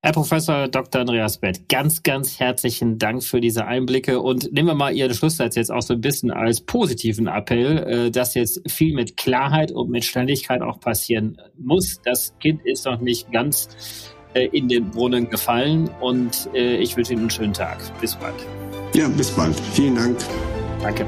Herr 0.00 0.12
Professor 0.12 0.68
Dr. 0.68 1.00
Andreas 1.00 1.38
Bett, 1.38 1.68
ganz, 1.68 2.04
ganz 2.04 2.38
herzlichen 2.38 2.98
Dank 2.98 3.24
für 3.24 3.40
diese 3.40 3.66
Einblicke 3.66 4.20
und 4.20 4.52
nehmen 4.52 4.68
wir 4.68 4.74
mal 4.74 4.94
Ihren 4.94 5.12
Schlusssatz 5.12 5.56
jetzt 5.56 5.72
auch 5.72 5.82
so 5.82 5.94
ein 5.94 6.00
bisschen 6.00 6.30
als 6.30 6.60
positiven 6.60 7.26
Appell, 7.26 7.78
äh, 7.78 8.10
dass 8.12 8.34
jetzt 8.34 8.62
viel 8.70 8.94
mit 8.94 9.16
Klarheit 9.16 9.72
und 9.72 9.90
mit 9.90 10.04
Ständigkeit 10.04 10.62
auch 10.62 10.78
passieren 10.78 11.40
muss. 11.58 12.00
Das 12.04 12.32
Kind 12.38 12.64
ist 12.64 12.84
noch 12.84 13.00
nicht 13.00 13.32
ganz 13.32 14.14
äh, 14.34 14.46
in 14.52 14.68
den 14.68 14.88
Brunnen 14.90 15.30
gefallen 15.30 15.90
und 16.00 16.48
äh, 16.54 16.76
ich 16.76 16.96
wünsche 16.96 17.14
Ihnen 17.14 17.22
einen 17.22 17.30
schönen 17.30 17.52
Tag. 17.52 17.78
Bis 18.00 18.14
bald. 18.14 18.36
Ja, 18.94 19.08
bis 19.08 19.32
bald. 19.32 19.58
Vielen 19.72 19.96
Dank. 19.96 20.16
Danke. 20.80 21.06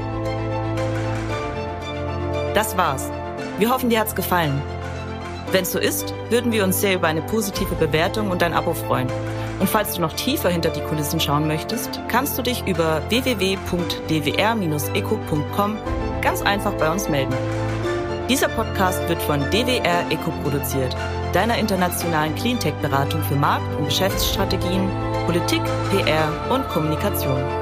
Das 2.53 2.75
war's. 2.75 3.09
Wir 3.57 3.69
hoffen, 3.69 3.89
dir 3.89 4.01
hat's 4.01 4.15
gefallen. 4.15 4.61
Wenn 5.51 5.63
es 5.63 5.71
so 5.73 5.79
ist, 5.79 6.13
würden 6.29 6.53
wir 6.53 6.63
uns 6.63 6.79
sehr 6.79 6.95
über 6.95 7.07
eine 7.07 7.21
positive 7.21 7.75
Bewertung 7.75 8.31
und 8.31 8.41
ein 8.41 8.53
Abo 8.53 8.73
freuen. 8.73 9.09
Und 9.59 9.69
falls 9.69 9.95
du 9.95 10.01
noch 10.01 10.13
tiefer 10.13 10.47
hinter 10.49 10.69
die 10.69 10.79
Kulissen 10.81 11.19
schauen 11.19 11.45
möchtest, 11.45 11.99
kannst 12.07 12.37
du 12.37 12.41
dich 12.41 12.65
über 12.65 13.01
www.dwr-eco.com 13.09 15.77
ganz 16.21 16.41
einfach 16.41 16.71
bei 16.73 16.89
uns 16.89 17.09
melden. 17.09 17.35
Dieser 18.29 18.47
Podcast 18.47 19.09
wird 19.09 19.21
von 19.21 19.41
DWR 19.51 20.09
Eco 20.09 20.31
produziert, 20.41 20.95
deiner 21.33 21.57
internationalen 21.57 22.33
Cleantech-Beratung 22.35 23.21
für 23.23 23.35
Markt- 23.35 23.75
und 23.77 23.83
Geschäftsstrategien, 23.85 24.89
Politik, 25.25 25.61
PR 25.89 26.31
und 26.49 26.65
Kommunikation. 26.69 27.60